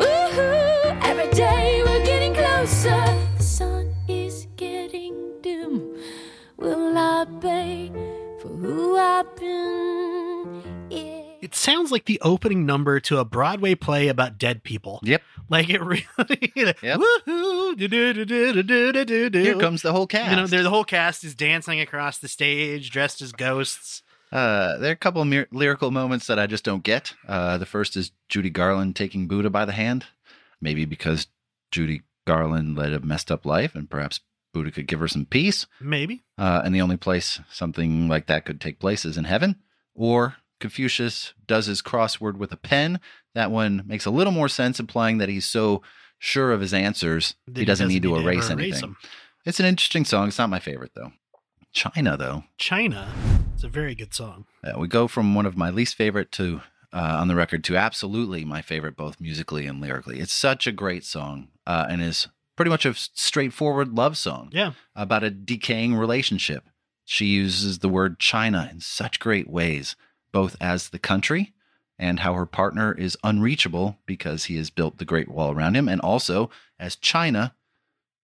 [0.02, 0.98] Woohoo!
[1.04, 3.04] Every day we're getting closer.
[3.36, 5.94] The sun is getting dim.
[6.56, 7.92] Will I pay
[8.40, 9.97] for who I've been?
[11.48, 15.00] It sounds like the opening number to a Broadway play about dead people.
[15.02, 15.22] Yep.
[15.48, 16.04] Like it really
[16.54, 17.00] Yep.
[17.00, 19.42] woohoo do-do-do-do-do-do-do-do.
[19.42, 20.30] Here comes the whole cast.
[20.30, 24.02] You know, the whole cast is dancing across the stage dressed as ghosts.
[24.30, 27.14] Uh, there are a couple of mir- lyrical moments that I just don't get.
[27.26, 30.04] Uh, the first is Judy Garland taking Buddha by the hand,
[30.60, 31.28] maybe because
[31.70, 34.20] Judy Garland led a messed up life, and perhaps
[34.52, 35.64] Buddha could give her some peace.
[35.80, 36.24] Maybe.
[36.36, 39.56] Uh, and the only place something like that could take place is in heaven.
[39.94, 43.00] Or Confucius does his crossword with a pen.
[43.34, 45.82] That one makes a little more sense, implying that he's so
[46.18, 48.80] sure of his answers he doesn't, need to ever erase anything.
[48.80, 48.96] them.
[49.44, 50.28] It's an interesting song.
[50.28, 51.12] It's not my favorite though.
[51.72, 52.44] China though.
[52.56, 53.12] China.
[53.54, 54.46] It's a very good song.
[54.64, 56.60] Uh, we go from one of my least favorite to
[56.92, 60.20] uh, on the record to absolutely my favorite, both musically and lyrically.
[60.20, 64.72] It's such a great song uh, and is pretty much a straightforward love song Yeah.
[64.96, 66.64] about a decaying relationship.
[67.04, 69.96] She uses the word China in such great ways,
[70.32, 71.52] both as the country
[71.98, 75.88] and how her partner is unreachable because he has built the Great Wall around him,
[75.88, 76.48] and also
[76.78, 77.54] as China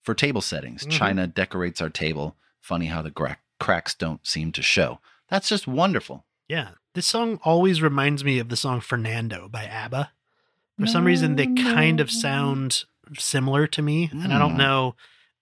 [0.03, 0.87] for table settings.
[0.87, 0.91] Mhm.
[0.93, 2.37] China decorates our table.
[2.61, 5.01] Funny how the gra- cracks don't seem to show.
[5.29, 6.25] That's just wonderful.
[6.49, 6.73] Yeah.
[6.95, 10.13] This song always reminds me of the song Fernando by ABBA.
[10.79, 12.85] For some reason, they kind of sound
[13.19, 14.59] similar to me, and I don't Mm.
[14.59, 14.97] know.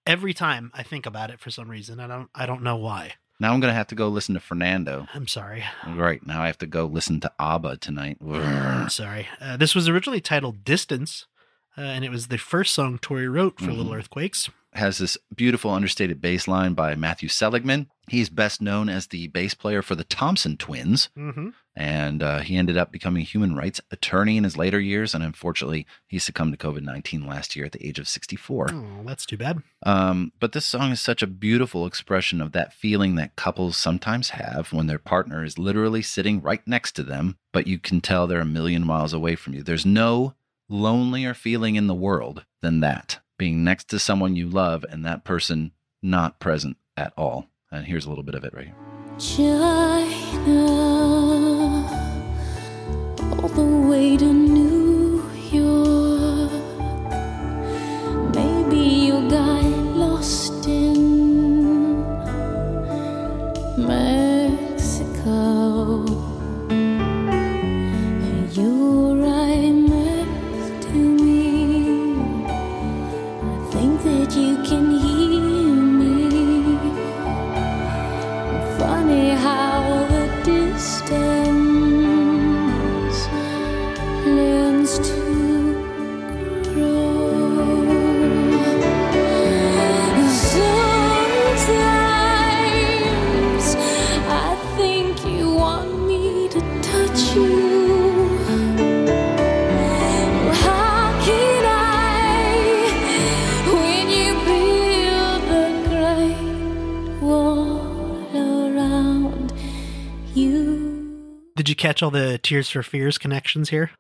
[0.07, 2.29] Every time I think about it, for some reason, I don't.
[2.35, 3.15] I don't know why.
[3.43, 5.09] Now I'm going to have to go listen to Fernando.
[5.15, 5.65] I'm sorry.
[5.87, 6.25] Right.
[6.25, 8.19] Now I have to go listen to ABBA tonight.
[8.25, 9.27] I'm sorry.
[9.41, 11.27] Uh, this was originally titled "Distance,"
[11.77, 13.99] uh, and it was the first song Tori wrote for Little Mhm.
[13.99, 14.49] Earthquakes.
[14.75, 17.89] has this beautiful understated bass line by Matthew Seligman.
[18.09, 21.49] He's best known as the bass player for the Thompson Twins, Mm-hmm.
[21.75, 25.15] And uh, he ended up becoming a human rights attorney in his later years.
[25.15, 28.69] And unfortunately, he succumbed to COVID 19 last year at the age of 64.
[28.73, 29.63] Oh, that's too bad.
[29.85, 34.31] Um, but this song is such a beautiful expression of that feeling that couples sometimes
[34.31, 38.27] have when their partner is literally sitting right next to them, but you can tell
[38.27, 39.63] they're a million miles away from you.
[39.63, 40.35] There's no
[40.69, 45.25] lonelier feeling in the world than that being next to someone you love and that
[45.25, 47.49] person not present at all.
[47.73, 48.75] And here's a little bit of it right here.
[49.19, 50.82] China
[53.93, 54.52] waiting
[111.93, 113.91] catch all the Tears for Fears connections here?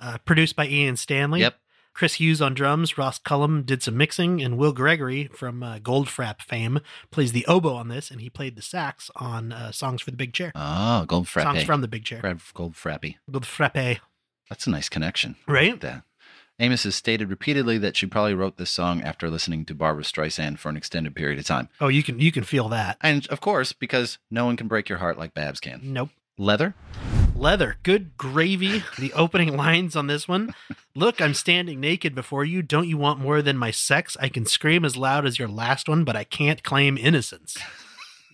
[0.00, 1.40] Uh, produced by Ian Stanley.
[1.40, 1.58] Yep.
[1.92, 6.40] Chris Hughes on drums, Ross Cullum did some mixing, and Will Gregory from uh, Goldfrapp
[6.40, 6.80] fame
[7.10, 10.16] plays the oboe on this, and he played the sax on uh, Songs for the
[10.16, 10.52] Big Chair.
[10.54, 11.44] Oh, gold frappe.
[11.44, 12.20] Songs from the Big Chair.
[12.20, 13.16] Grab gold frappy.
[13.30, 13.98] Goldfrappe.
[14.48, 15.36] That's a nice connection.
[15.46, 15.72] Right?
[15.72, 16.04] like that.
[16.58, 20.58] Amos has stated repeatedly that she probably wrote this song after listening to Barbra Streisand
[20.58, 21.68] for an extended period of time.
[21.82, 22.96] Oh, you can you can feel that.
[23.02, 25.80] And of course, because no one can break your heart like Babs can.
[25.82, 26.10] Nope.
[26.38, 26.74] Leather?
[27.34, 28.82] Leather, good gravy.
[28.98, 30.54] The opening lines on this one.
[30.94, 32.62] Look, I'm standing naked before you.
[32.62, 34.16] Don't you want more than my sex?
[34.20, 37.56] I can scream as loud as your last one, but I can't claim innocence.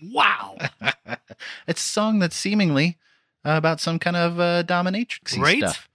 [0.02, 0.56] Wow.
[1.66, 2.98] it's a song that's seemingly
[3.44, 5.58] uh, about some kind of uh, dominatrix Right?
[5.58, 5.88] stuff.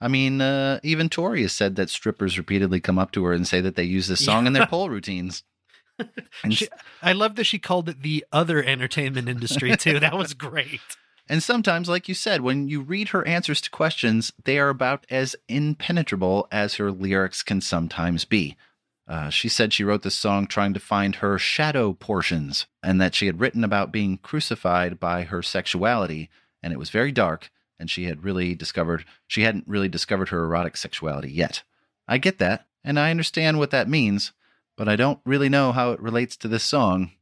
[0.00, 3.46] I mean, uh, even Tori has said that strippers repeatedly come up to her and
[3.48, 5.42] say that they use this song in their pole routines.
[6.50, 6.68] She,
[7.00, 9.98] I love that she called it the other entertainment industry too.
[9.98, 10.82] That was great.
[11.28, 15.06] And sometimes, like you said, when you read her answers to questions, they are about
[15.10, 18.56] as impenetrable as her lyrics can sometimes be.
[19.08, 23.14] Uh, she said she wrote this song trying to find her shadow portions and that
[23.14, 26.28] she had written about being crucified by her sexuality
[26.62, 30.42] and it was very dark and she had really discovered she hadn't really discovered her
[30.42, 31.62] erotic sexuality yet.
[32.08, 34.32] I get that and I understand what that means,
[34.76, 37.12] but I don't really know how it relates to this song.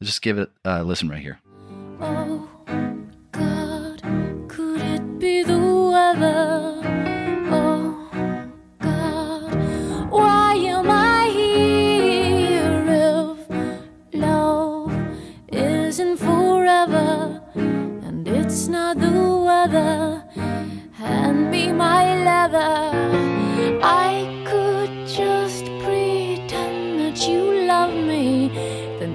[0.00, 1.40] I'll just give it a listen right here.
[2.00, 2.48] Oh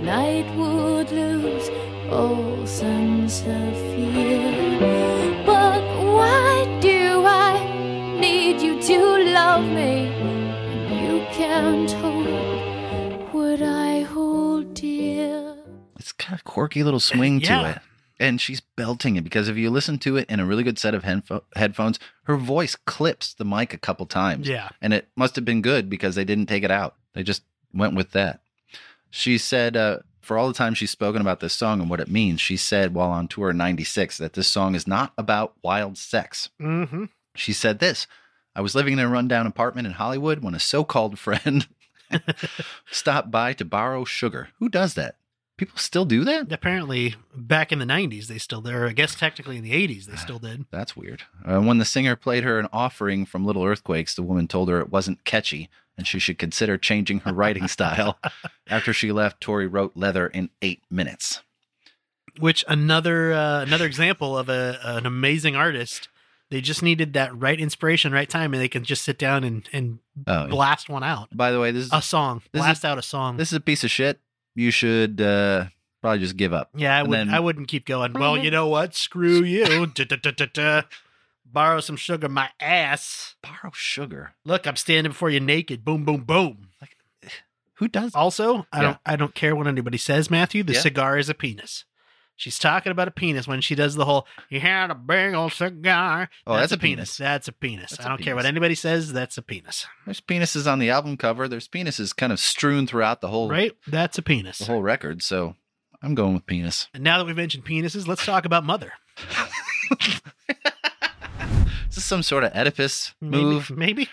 [0.08, 1.70] night would lose
[2.10, 3.87] all sense of
[9.58, 10.05] to love me?
[11.05, 15.55] You can't hold what I hold dear.
[15.99, 17.62] It's got a quirky little swing Yeah.
[17.62, 17.80] to it.
[18.20, 20.95] And she's belting it because if you listen to it in a really good set
[20.95, 24.47] of headpho- headphones, her voice clips the mic a couple times.
[24.47, 24.70] Yeah.
[24.82, 26.95] And it must have been good because they didn't take it out.
[27.14, 27.43] They just
[27.74, 28.39] went with that.
[29.12, 32.10] She said, uh, for all the time she's spoken about this song and what it
[32.10, 35.97] means, she said while on tour in 96 that this song is not about wild
[35.97, 36.49] sex.
[36.60, 37.05] Mm-hmm.
[37.36, 38.08] She said this
[38.58, 41.68] I was living in a rundown apartment in Hollywood when a so called friend
[42.91, 44.49] stopped by to borrow sugar.
[44.58, 45.18] Who does that?
[45.58, 46.51] People still do that?
[46.51, 48.74] Apparently, back in the '90s, they still did.
[48.74, 50.66] Or I guess technically in the '80s, they still did.
[50.72, 51.22] That's weird.
[51.45, 54.80] Uh, when the singer played her an offering from Little Earthquakes, the woman told her
[54.80, 58.20] it wasn't catchy and she should consider changing her writing style.
[58.68, 61.41] After she left, Tori wrote Leather in eight minutes.
[62.39, 66.08] Which another uh, another example of a an amazing artist.
[66.50, 69.68] They just needed that right inspiration, right time, and they can just sit down and
[69.74, 70.48] and Oh, yeah.
[70.48, 71.28] blast one out.
[71.36, 73.38] by the way, this is A song, This is- blast out a song.
[73.38, 74.20] this is a piece of shit.
[74.56, 75.66] You should uh,
[76.02, 76.70] probably just give up.
[76.74, 77.18] yeah, I and would.
[77.20, 78.14] then- I wouldn't keep going.
[78.14, 78.95] Well, you know what?
[78.95, 79.91] Screw you.
[81.50, 83.36] Borrow some sugar, my ass.
[83.41, 84.34] Borrow sugar.
[84.43, 85.86] Look, I'm standing before you naked.
[85.86, 86.70] Boom, boom, boom.
[86.82, 86.98] Like,
[87.76, 88.14] Who does?
[88.16, 88.82] Also, I Yeah.
[88.82, 88.98] don't.
[89.06, 90.64] I don't care what anybody says, Matthew.
[90.64, 90.80] The Yeah.
[90.82, 91.86] cigar is a penis.
[92.38, 95.52] She's talking about a penis when she does the whole "you had a big old
[95.54, 97.18] cigar." Oh, that's a penis.
[97.18, 97.90] That's a penis.
[97.92, 99.12] That's I don't care what anybody says.
[99.12, 101.48] That's a penis, There's penises on the album cover.
[101.48, 103.74] There's penises kind of strewn throughout the whole right?
[103.88, 104.60] That's a penis.
[104.60, 105.22] the whole record.
[105.24, 105.56] So
[106.02, 106.88] I'm going with penis.
[106.94, 108.94] and now that we've mentioned penises, let's talk about mother.
[111.90, 113.70] Is this some sort of Oedipus Maybe, move?
[113.72, 114.10] maybe.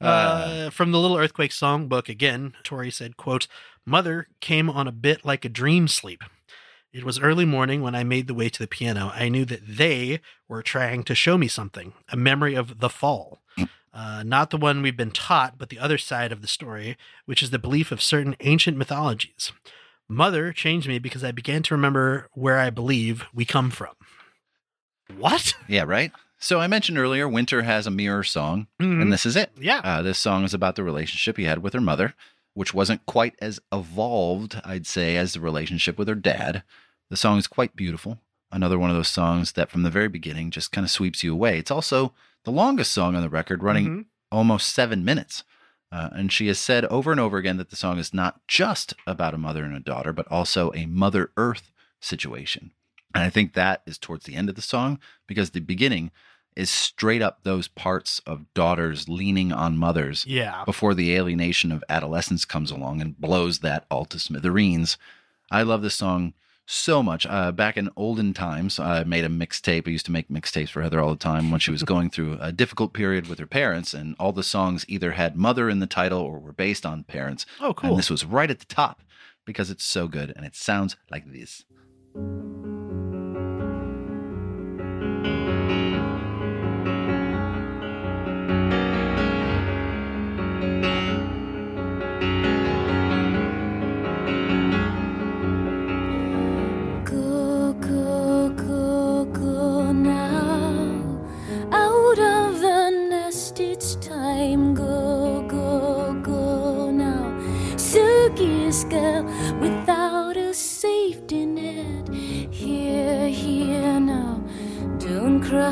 [0.00, 3.46] Uh, Uh, from the Little Earthquake songbook again, Tori said, "quote
[3.84, 6.22] Mother came on a bit like a dream sleep.
[6.92, 9.12] It was early morning when I made the way to the piano.
[9.14, 13.42] I knew that they were trying to show me something, a memory of the fall."
[13.92, 17.42] Uh, not the one we've been taught, but the other side of the story, which
[17.42, 19.50] is the belief of certain ancient mythologies.
[20.08, 23.94] Mother changed me because I began to remember where I believe we come from.
[25.16, 25.54] What?
[25.68, 26.12] Yeah, right.
[26.38, 29.02] So I mentioned earlier, Winter has a mirror song, Mhm.
[29.02, 29.50] and this is it.
[29.58, 29.80] Yeah.
[29.82, 32.14] Uh, this song is about the relationship he had with her mother,
[32.54, 36.62] which wasn't quite as evolved, I'd say, as the relationship with her dad.
[37.10, 38.18] The song is quite beautiful.
[38.52, 41.32] Another one of those songs that from the very beginning just kind of sweeps you
[41.32, 41.58] away.
[41.58, 42.12] It's also
[42.44, 44.04] the longest song on the record, running Mhm.
[44.32, 45.44] almost seven minutes.
[45.92, 48.94] Uh, and she has said over and over again that the song is not just
[49.06, 52.72] about a mother and a daughter, but also a Mother Earth situation.
[53.14, 56.12] And I think that is towards the end of the song because the beginning
[56.56, 60.64] is straight up those parts of daughters leaning on mothers Yeah.
[60.64, 64.98] before the alienation of adolescence comes along and blows that all to smithereens.
[65.50, 66.34] I love this song
[66.66, 67.26] so much.
[67.26, 69.88] Uh, back in olden times, I made a mixtape.
[69.88, 72.38] I used to make mixtapes for Heather all the time when she was going through
[72.40, 75.86] a difficult period with her parents, and all the songs either had mother in the
[75.88, 77.44] title or were based on parents.
[77.60, 77.90] Oh, cool.
[77.90, 79.02] And this was right at the top
[79.44, 81.64] because it's so good and it sounds like this.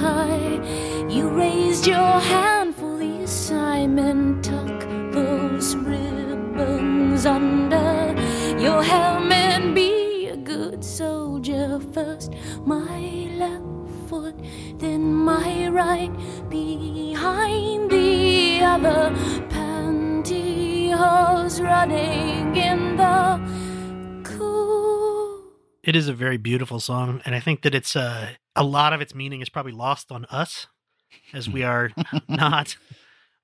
[0.00, 1.10] Don't.
[1.10, 4.44] You raised your hand for the assignment.
[4.44, 8.14] Tuck those ribbons under
[8.58, 9.74] your helmet.
[9.74, 12.32] Be a good soldier first.
[12.64, 13.64] My left
[14.08, 14.36] foot,
[14.78, 16.12] then my right.
[16.48, 19.12] Behind the other
[19.50, 20.40] pantyhose
[21.60, 23.57] running in the.
[25.88, 29.00] It is a very beautiful song, and I think that it's uh, a lot of
[29.00, 30.66] its meaning is probably lost on us,
[31.32, 31.92] as we are
[32.28, 32.76] not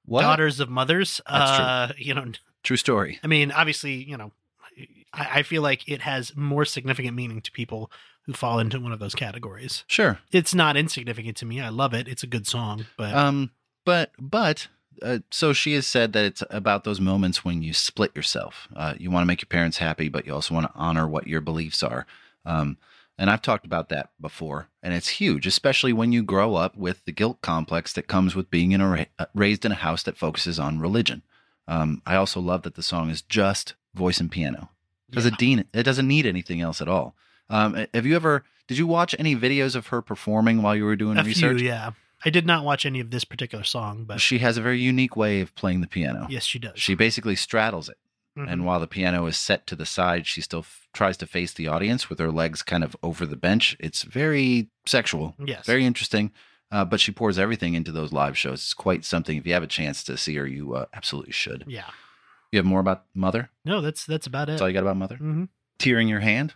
[0.05, 0.21] What?
[0.21, 1.23] daughters of mothers.
[1.25, 2.27] Uh, You know,
[2.63, 3.19] True story.
[3.25, 4.33] I mean, obviously, you know,
[5.15, 7.91] I, I feel like it has more significant meaning to people
[8.27, 9.83] who fall into one of those categories.
[9.87, 10.19] Sure.
[10.31, 11.63] It's not insignificant to me.
[11.63, 12.07] I love it.
[12.09, 13.53] It's a good song, but Um,
[13.87, 14.69] but but
[15.01, 18.69] uh, so she has said that it's about those moments when you split yourself.
[18.77, 21.27] Uh, you want to make your parents happy, but you also want to honor what
[21.27, 22.05] your beliefs are.
[22.45, 22.79] Um,
[23.17, 27.05] and I've talked about that before, and it's huge, especially when you grow up with
[27.05, 30.17] the guilt complex that comes with being in a uh, raised in a house that
[30.17, 31.23] focuses on religion.
[31.69, 34.71] Um, I also love that the song is just voice and piano.
[35.11, 35.33] Does Yeah.
[35.33, 37.15] it dean it doesn't need anything else at all.
[37.49, 40.97] Um, have you ever did you watch any videos of her performing while you were
[40.97, 41.59] doing a research?
[41.59, 41.93] few, yeah.
[42.25, 45.15] I did not watch any of this particular song, but She has a very unique
[45.15, 46.27] way of playing the piano.
[46.31, 46.73] yes, she does.
[46.81, 47.99] She basically straddles it.
[48.37, 48.51] Mhm.
[48.53, 51.53] And while the piano is set to the side, she still f- tries to face
[51.53, 53.77] the audience with her legs kind of over the bench.
[53.79, 56.33] It's very sexual, yes, very interesting.
[56.73, 58.55] Uh, but she pours everything into those live shows.
[58.61, 59.37] It's quite something.
[59.39, 61.65] If you have a chance to see her, you uh, absolutely should.
[61.69, 61.85] yeah.
[62.51, 63.51] You have more about Mother?
[63.65, 64.53] No, that's that's about it.
[64.53, 65.17] That's all you got about Mother?
[65.17, 65.45] hmm
[65.79, 66.55] Tearing your hand?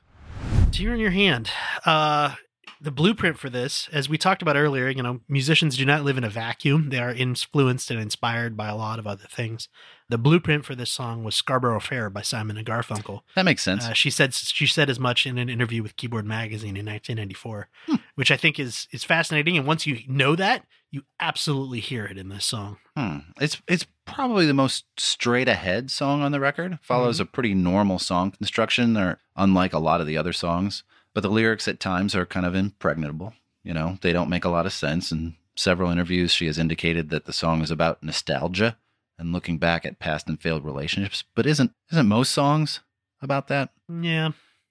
[0.73, 1.51] Tear in your hand.
[1.85, 2.35] Uh,
[2.81, 6.17] the blueprint for this, as we talked about earlier, you know, musicians do not live
[6.19, 6.91] in a vacuum.
[6.91, 9.69] They are influenced and inspired by a lot of other things.
[10.09, 13.21] The blueprint for this song was Scarborough Fair by Simon and Garfunkel.
[13.37, 13.85] That makes sense.
[13.85, 17.69] Uh, she said she said as much in an interview with Keyboard Magazine in 1994,
[17.87, 17.95] Hmm.
[18.15, 19.57] which I think is is fascinating.
[19.59, 22.79] And once you know that, you absolutely hear it in this song.
[22.97, 23.19] Hmm.
[23.41, 26.79] It's it's probably the most straight ahead song on the record.
[26.81, 27.23] Follows Mm-hmm.
[27.25, 28.95] a pretty normal song construction.
[28.95, 30.85] They're unlike a lot of the other songs,
[31.19, 33.35] but the lyrics at times are kind of impregnable.
[33.65, 35.11] You know, they don't make a lot of sense.
[35.11, 38.77] In several interviews, she has indicated that the song is about nostalgia
[39.19, 41.25] and looking back at past and failed relationships.
[41.35, 42.79] But isn't isn't most songs
[43.21, 43.71] about that?
[43.89, 44.31] Yeah,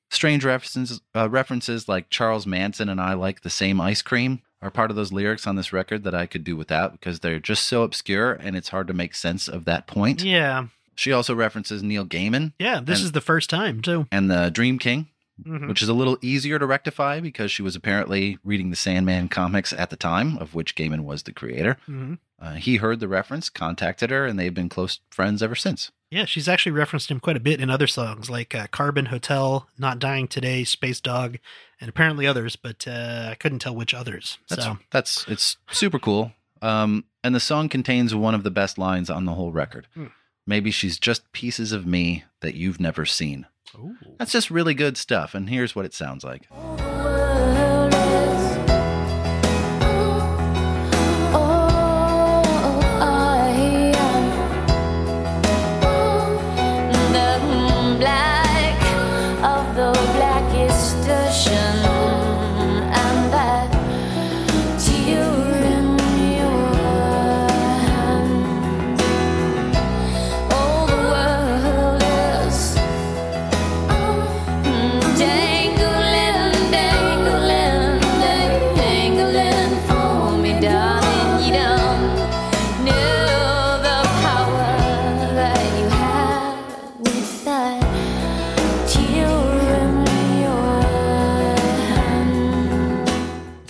[0.10, 4.72] Strange references uh, references like Charles Manson and I like the same ice cream are
[4.72, 7.66] part of those lyrics on this record that I could do without because they're just
[7.66, 10.24] so obscure and it's hard to make sense of that point.
[10.24, 12.80] yeah, She also references Neil Gaiman yeah.
[12.80, 14.08] This And- is the first time too.
[14.14, 15.10] and the Dream King,
[15.46, 15.68] Mhm.
[15.68, 19.72] which is a little easier to rectify because she was apparently reading the Sandman comics
[19.72, 21.78] at the time, of which Gaiman was the creator.
[21.88, 22.18] Mhm.
[22.40, 25.92] Uh, he heard the reference, contacted her, and they've been close friends ever since.
[26.10, 29.68] Yeah, she's actually referenced him quite a bit in other songs like uh, Carbon Hotel,
[29.78, 31.38] Not Dying Today, Space Dog,
[31.82, 34.38] and apparently others, but uh, I couldn't tell which others.
[34.50, 36.32] That's so, that's it's super cool.
[36.62, 39.88] Um, and the song contains one of the best lines on the whole record.
[39.94, 40.08] Hmm.
[40.48, 43.46] Maybe she's just pieces of me that you've never seen.
[43.76, 43.96] Ooh.
[44.18, 45.34] That's just really good stuff.
[45.34, 46.48] And here's what it sounds like.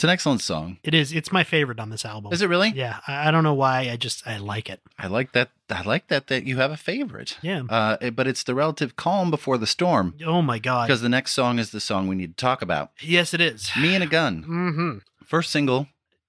[0.08, 0.78] An excellent song.
[0.84, 1.12] It is.
[1.12, 2.32] It's my favorite on this album.
[2.34, 2.70] Is it really?
[2.70, 3.00] Yeah.
[3.08, 3.90] I, I don't know why.
[3.92, 4.82] I just I like it.
[4.98, 5.50] I like that.
[5.70, 7.38] I like that that you have a favorite.
[7.42, 7.64] Yeah.
[7.70, 10.88] Uh, but it's the relative calm before the storm Oh my god.
[10.88, 12.92] because the next song is the song we need to talk about.
[13.02, 13.70] yes, it is.
[13.80, 14.98] Me and a Gun, Mm-hmm.
[15.26, 15.88] first single.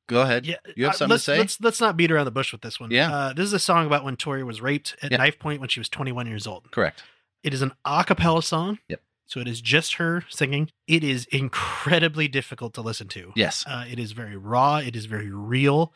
[0.09, 0.47] Go ahead.
[0.47, 1.39] Yeah, You have uh, something let's, to say?
[1.39, 2.91] Let's let's not beat around the bush with this one.
[2.91, 3.15] Yeah.
[3.15, 5.19] uh, this is a song about when Tori was raped at Yeah.
[5.19, 6.71] knife point when she was 21 years old.
[6.71, 7.03] Correct.
[7.45, 8.79] It is an a cappella song.
[8.89, 9.01] Yep.
[9.29, 10.71] So it is just her singing.
[10.89, 13.33] It is incredibly difficult to listen to.
[13.37, 13.63] Yes.
[13.67, 14.79] Uh, it is very raw.
[14.79, 15.93] It is very real.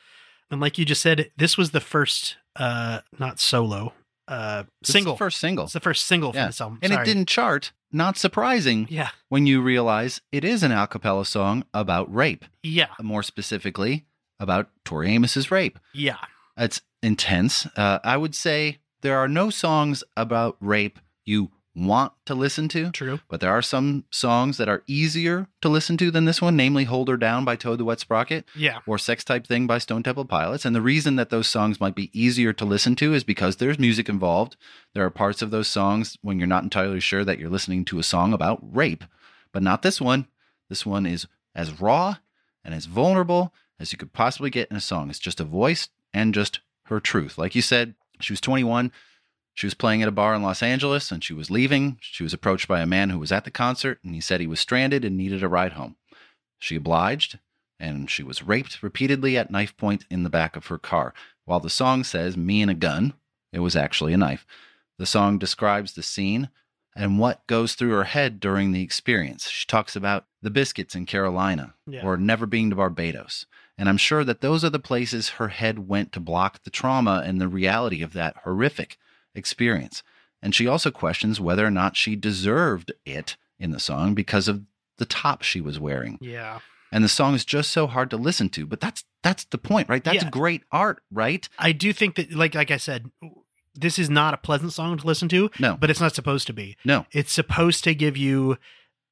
[0.50, 3.94] And like you just said, this was the first, uh, not solo,
[4.28, 5.16] uh, It's the single.
[5.16, 5.64] first single.
[5.64, 6.42] It's the first single Yeah.
[6.42, 6.78] from this album.
[6.82, 7.02] and Sorry.
[7.02, 7.72] it didn't chart.
[7.90, 9.08] Not surprising Yeah.
[9.30, 12.88] when you realize it is an a cappella song about rape, Yeah.
[13.00, 14.04] more specifically
[14.38, 15.78] about Tori Amos's rape.
[15.94, 16.18] Yeah.
[16.56, 17.66] It's intense.
[17.76, 22.90] Uh, I would say there are no songs about rape you want to listen to,
[22.90, 23.20] True.
[23.28, 26.84] but there are some songs that are easier to listen to than this one, namely
[26.84, 28.80] Hold Her Down by Toad the Wet Sprocket Yeah.
[28.86, 30.64] or Sex Type Thing by Stone Temple Pilots.
[30.66, 33.78] And the reason that those songs might be easier to listen to is because there's
[33.78, 34.56] music involved.
[34.92, 37.98] There are parts of those songs when you're not entirely sure that you're listening to
[37.98, 39.04] a song about rape,
[39.50, 40.26] but not this one.
[40.68, 42.16] This one is as raw
[42.64, 45.08] and as vulnerable as you could possibly get in a song.
[45.10, 47.38] It's just a voice and just her truth.
[47.38, 48.92] Like you said, she was 21.
[49.54, 51.98] She was playing at a bar in Los Angeles and she was leaving.
[52.00, 54.46] She was approached by a man who was at the concert and he said he
[54.46, 55.96] was stranded and needed a ride home.
[56.58, 57.38] She obliged
[57.78, 61.12] and she was raped repeatedly at knife point in the back of her car.
[61.44, 63.14] While the song says me and a gun,
[63.52, 64.46] it was actually a knife.
[64.98, 66.48] The song describes the scene
[66.94, 69.48] and what goes through her head during the experience.
[69.48, 72.02] She talks about the biscuits in Carolina Yeah.
[72.04, 73.46] or never being to Barbados.
[73.76, 77.22] And I'm sure that those are the places her head went to block the trauma
[77.26, 78.96] and the reality of that horrific
[79.34, 80.02] experience.
[80.42, 84.62] And she also questions whether or not she deserved it in the song because of
[84.98, 86.18] the top she was wearing.
[86.20, 86.60] Yeah.
[86.90, 89.88] And the song is just so hard to listen to, but that's that's the point,
[89.88, 90.02] right?
[90.02, 90.30] That's Yeah.
[90.30, 91.48] great art, right?
[91.58, 93.08] I do think that, like, like I said,
[93.74, 95.76] this is not a pleasant song to listen to, No.
[95.76, 96.76] but it's not supposed to be.
[96.84, 97.06] No.
[97.12, 98.58] It's supposed to give you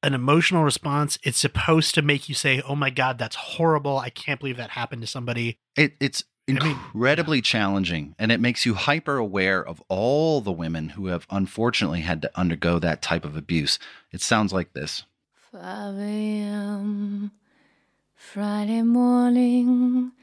[0.03, 1.17] an emotional response.
[1.23, 3.97] It's supposed to make you say, "Oh my god, that's horrible!
[3.99, 6.23] I can't believe that happened to somebody." It, it's
[6.57, 11.07] I mean, incredibly challenging and it makes you hyper aware of all the women who
[11.07, 13.79] have unfortunately had to undergo that type of abuse.
[14.11, 15.03] It sounds like this.
[15.51, 17.31] 5 a.m.
[18.15, 20.13] Friday morning,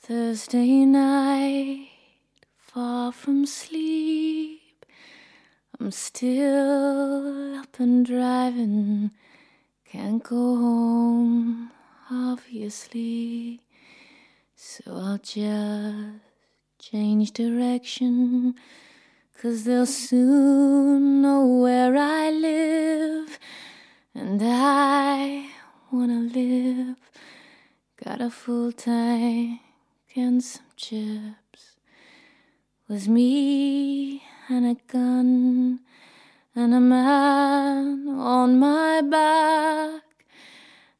[0.00, 1.88] Thursday night,
[2.56, 4.86] far from sleep.
[5.78, 9.10] I'm still up and driving,
[9.84, 11.70] can't go home,
[12.10, 13.60] obviously.
[14.68, 16.18] So I'll just
[16.80, 18.56] change direction,
[19.40, 23.38] cause they'll soon know where I live.
[24.12, 25.50] And I
[25.92, 26.96] wanna live.
[28.04, 29.60] Got a full tank
[30.16, 31.76] and some chips.
[32.88, 35.78] Was me and a gun
[36.56, 40.05] and a man on my back.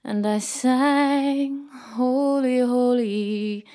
[0.09, 1.67] And I sang
[1.97, 3.67] Holy, Holy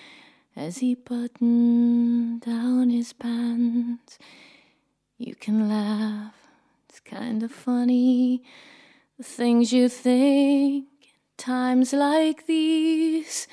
[0.55, 4.17] as he buttoned down his pants.
[5.17, 6.33] You can laugh,
[6.87, 8.43] it's kind of funny.
[9.17, 13.45] The things you think in times like these.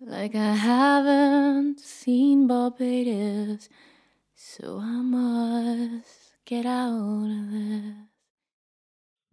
[0.00, 3.68] Like I haven't seen Barbados,
[4.36, 7.94] so I must get out of this.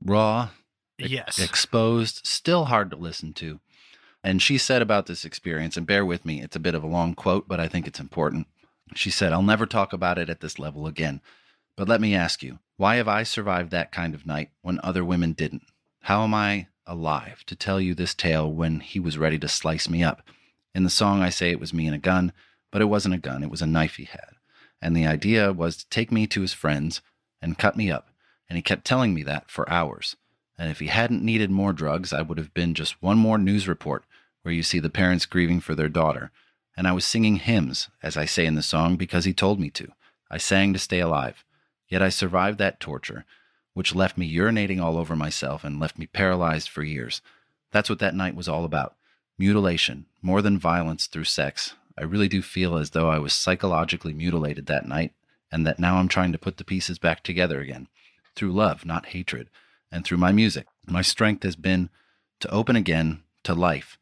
[0.04, 0.50] Raw,
[0.98, 1.40] Yes.
[1.40, 3.60] exposed, still hard to listen to.
[4.24, 6.88] And she said about this experience, and bear with me, it's a bit of a
[6.88, 8.48] long quote, but I think it's important.
[8.96, 11.22] She said, I'll never talk about it at this level again.
[11.76, 15.04] But let me ask you, why have I survived that kind of night when other
[15.04, 15.64] women didn't?
[16.02, 19.90] How am I alive to tell you this tale when he was ready to slice
[19.90, 20.22] me up?
[20.74, 22.32] In the song, I say it was me and a gun,
[22.72, 24.36] but it wasn't a gun, it was a knife he had.
[24.82, 27.02] And the idea was to take me to his friends
[27.42, 28.10] and cut me up.
[28.50, 30.16] And he kept telling me that for hours.
[30.58, 33.68] And if he hadn't needed more drugs, I would have been just one more news
[33.68, 34.06] report
[34.44, 36.32] where you see the parents grieving for their daughter.
[36.78, 39.70] And I was singing hymns, as I say in the song, because he told me
[39.72, 39.92] to.
[40.30, 41.44] I sang to stay alive.
[41.88, 43.26] Yet I survived that torture,
[43.74, 47.22] which left me urinating all over myself and left me paralyzed for years.
[47.72, 48.96] That's what that night was all about
[49.38, 51.76] mutilation, more than violence through sex.
[51.98, 55.14] I really do feel as though I was psychologically mutilated that night,
[55.52, 57.88] and that now I'm trying to put the pieces back together again
[58.36, 59.50] through love, not hatred,
[59.92, 60.68] and through my music.
[60.88, 61.90] My strength has been
[62.40, 63.98] to open again to life,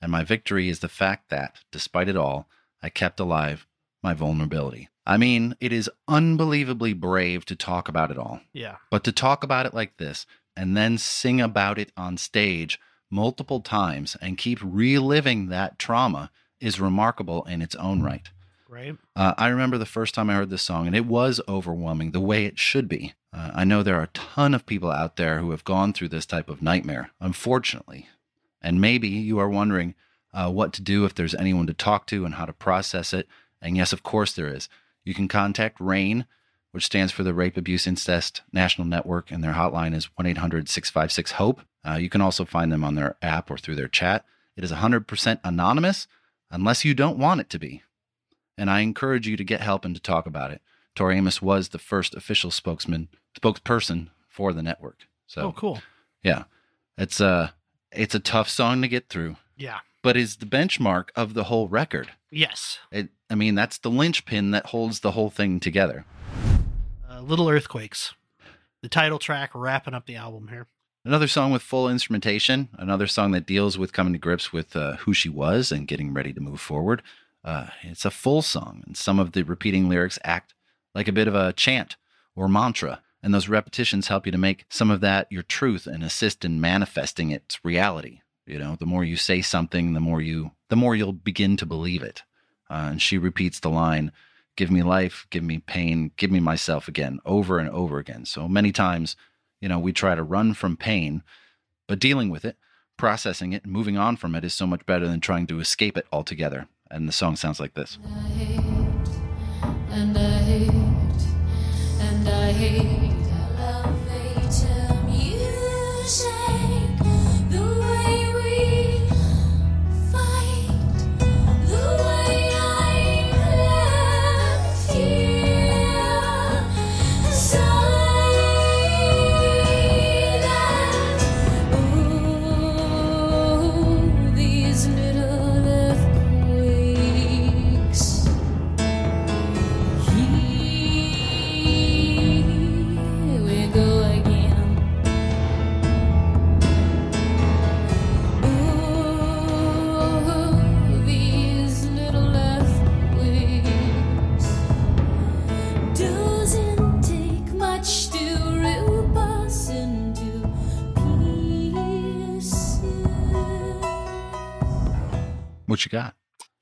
[0.00, 2.48] and my victory is the fact that, despite it all,
[2.82, 3.66] I kept alive
[4.02, 4.88] my vulnerability.
[5.06, 8.76] I mean, it is unbelievably brave to talk about it all, yeah.
[8.90, 12.78] but to talk about it like this and then sing about it on stage
[13.10, 18.28] multiple times and keep reliving that trauma is remarkable in its own right.
[18.68, 18.96] Right.
[19.16, 22.20] Uh, I remember the first time I heard this song, and it was overwhelming the
[22.20, 23.14] way it should be.
[23.32, 26.08] Uh, I know there are a ton of people out there who have gone through
[26.08, 28.08] this type of nightmare, unfortunately.
[28.62, 29.94] And maybe you are wondering
[30.32, 33.28] uh, what to do if there's anyone to talk to and how to process it.
[33.60, 34.68] And yes, of course, there is.
[35.04, 36.26] You can contact RAINN,
[36.72, 40.68] which stands for the Rape Abuse Incest National Network, and their hotline is 1 800
[40.68, 41.60] 656 HOPE.
[41.86, 44.24] Uh, you can also find them on their app or through their chat.
[44.56, 46.06] It is 100% anonymous
[46.50, 47.82] unless you don't want it to be.
[48.56, 50.60] And I encourage you to get help and to talk about it.
[50.98, 53.06] Tori Amos was the first official spokesman,
[53.40, 55.06] spokesperson for the network.
[55.28, 55.80] So, oh, cool.
[56.24, 56.44] yeah,
[56.96, 57.54] it's a
[57.92, 59.78] it's a tough song to get through, Yeah.
[60.02, 62.10] but is the benchmark of the whole record.
[62.32, 62.80] Yes.
[62.90, 66.04] It, I mean, that's the linchpin that holds the whole thing together.
[67.08, 68.14] Uh, Little Earthquakes.
[68.82, 70.66] The title track wrapping up the album here.
[71.04, 74.96] Another song with full instrumentation, another song that deals with coming to grips with uh,
[74.96, 77.02] who she was and getting ready to move forward.
[77.44, 80.54] Uh, it's a full song, and some of the repeating lyrics act
[80.94, 81.96] like a bit of a chant
[82.34, 86.02] or mantra, and those repetitions help you to make some of that your truth and
[86.02, 88.20] assist in manifesting its reality.
[88.46, 91.66] You know, the more you say something, the more you, the more you'll begin to
[91.66, 92.22] believe it.
[92.70, 94.12] Uh, and she repeats the line,
[94.56, 98.24] "Give me life, give me pain, give me myself again," over and over again.
[98.24, 99.16] So many times
[99.60, 101.22] you know, we try to run from pain,
[101.86, 102.56] but dealing with it,
[102.96, 106.06] processing it, moving on from it is so much better than trying to escape it
[106.12, 106.68] altogether.
[106.90, 107.98] And the song sounds like this.
[112.60, 113.17] I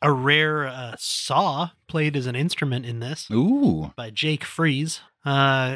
[0.07, 3.93] A rare uh, saw played as an instrument in this Ooh.
[3.97, 5.01] by Jake Freeze.
[5.25, 5.29] Uh,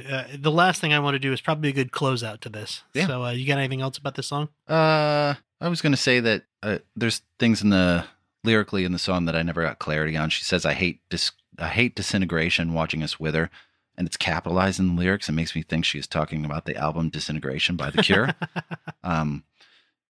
[0.08, 2.84] uh, the last thing I want to do is probably a good closeout to this.
[2.94, 3.08] Yeah.
[3.08, 4.48] So, uh, you got anything else about this song?
[4.68, 8.04] Uh, I was going to say that uh, there's things in the
[8.44, 10.30] lyrically in the song that I never got clarity on.
[10.30, 13.50] She says, "I hate dis- I hate disintegration, watching us wither,"
[13.98, 15.28] and it's capitalized in the lyrics.
[15.28, 18.30] It makes me think she is talking about the album "Disintegration" by The Cure,
[19.02, 19.42] um,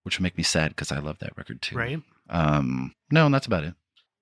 [0.02, 1.78] which would make me sad because I love that record too.
[1.78, 2.02] right.
[2.28, 3.72] Um, no, and that's about it.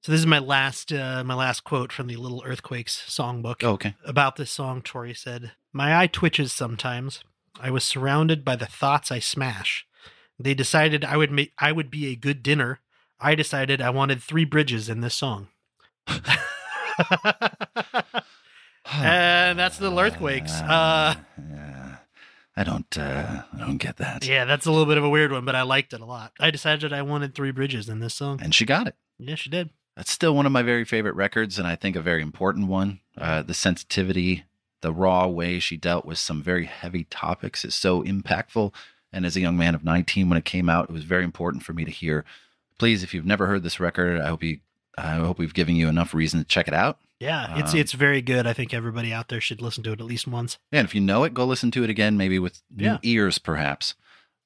[0.09, 3.57] So this is my last uh, my last quote from the Little Earthquakes songbook.
[3.63, 3.95] Oh, okay.
[4.07, 7.23] About this song, Tori said, My eye twitches sometimes.
[7.61, 9.87] I was surrounded by the thoughts I smash.
[10.39, 12.81] They decided I would make I would be a good dinner.
[13.21, 15.49] I decided I wanted three bridges in this song.
[16.07, 16.25] and
[19.59, 20.53] that's the Little Earthquakes.
[20.53, 21.17] Uh,
[21.51, 21.97] yeah.
[22.57, 22.97] I don't.
[22.97, 24.27] Uh, I don't get that.
[24.27, 26.33] yeah, that's a little bit of a weird one, but I liked it a lot.
[26.41, 28.41] I decided I wanted three bridges in this song.
[28.43, 28.95] And she got it.
[29.19, 29.69] Yeah, she did.
[29.99, 33.01] That's still one of my very favorite records, and I think a very important one.
[33.17, 34.45] Uh, the sensitivity,
[34.81, 38.73] the raw way she dealt with some very heavy topics is so impactful.
[39.13, 41.65] And as a young man of 19, when it came out, it was very important
[41.65, 42.25] for me to hear.
[42.79, 44.61] Please, if you've never heard this record, I hope you,
[44.97, 46.99] I hope we've given you enough reason to check it out.
[47.19, 48.47] Yeah, it's Um, it's very good.
[48.47, 50.59] I think everybody out there should listen to it at least once.
[50.71, 52.99] And if you know it, go listen to it again, maybe with new Yeah.
[53.03, 53.95] ears, perhaps.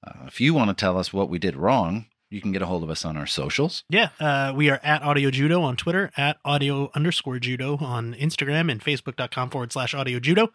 [0.03, 2.67] Uh, if you want to tell us what we did wrong, you can get a
[2.67, 3.85] hold of us on our socials.
[3.89, 8.71] Yeah, uh, we are at Audio Judo on Twitter, at Audio underscore Judo on Instagram,
[8.73, 10.49] and Facebook.com forward slash Audio Judo.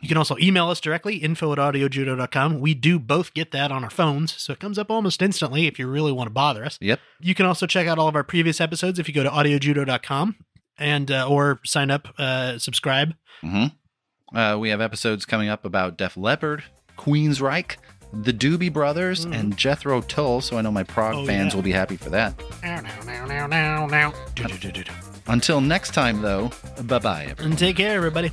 [0.00, 2.60] You can also email us directly, info at audiojudo.com.
[2.60, 5.78] We do both get that on our phones, so it comes up almost instantly if
[5.78, 6.76] you really want to bother us.
[6.80, 7.00] Yep.
[7.20, 10.36] You can also check out all of our previous episodes if you go to audiojudo.com
[10.78, 13.14] and uh, or sign up, uh, subscribe.
[13.40, 13.66] hmm
[14.34, 16.64] Uh, we have episodes coming up about Def Leppard,
[16.96, 17.76] Queensryche,
[18.12, 19.32] the Doobie Brothers, hmm.
[19.32, 20.40] and Jethro Tull.
[20.40, 21.56] So I know my prog Oh, fans yeah.
[21.56, 22.40] will be happy for that.
[22.62, 24.14] Now, now, now, now, now, now.
[24.34, 24.92] Do, do, do, do, do.
[25.26, 26.50] Until next time, though,
[26.84, 27.34] bye bye.
[27.38, 28.30] And take care, everybody.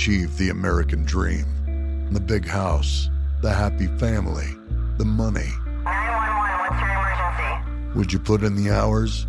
[0.00, 1.44] Achieve the American dream?
[2.10, 3.10] The big house,
[3.42, 4.46] the happy family,
[4.96, 5.52] the money.
[5.84, 7.98] 911, what's your emergency?
[7.98, 9.26] Would you put in the hours?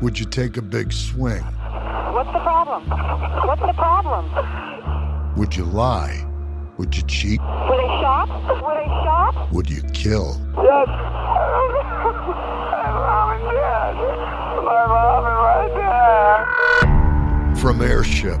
[0.00, 1.42] Would you take a big swing?
[1.42, 2.88] What's the problem?
[3.46, 5.34] What's the problem?
[5.36, 6.26] Would you lie?
[6.78, 7.38] Would you cheat?
[7.38, 8.30] Would they shop?
[8.64, 9.52] Would they shop?
[9.52, 10.40] Would you kill?
[10.56, 10.88] Yes.
[12.72, 13.94] My mom is dead.
[14.64, 15.72] My mom is right
[17.44, 17.56] there.
[17.56, 18.40] From Airship,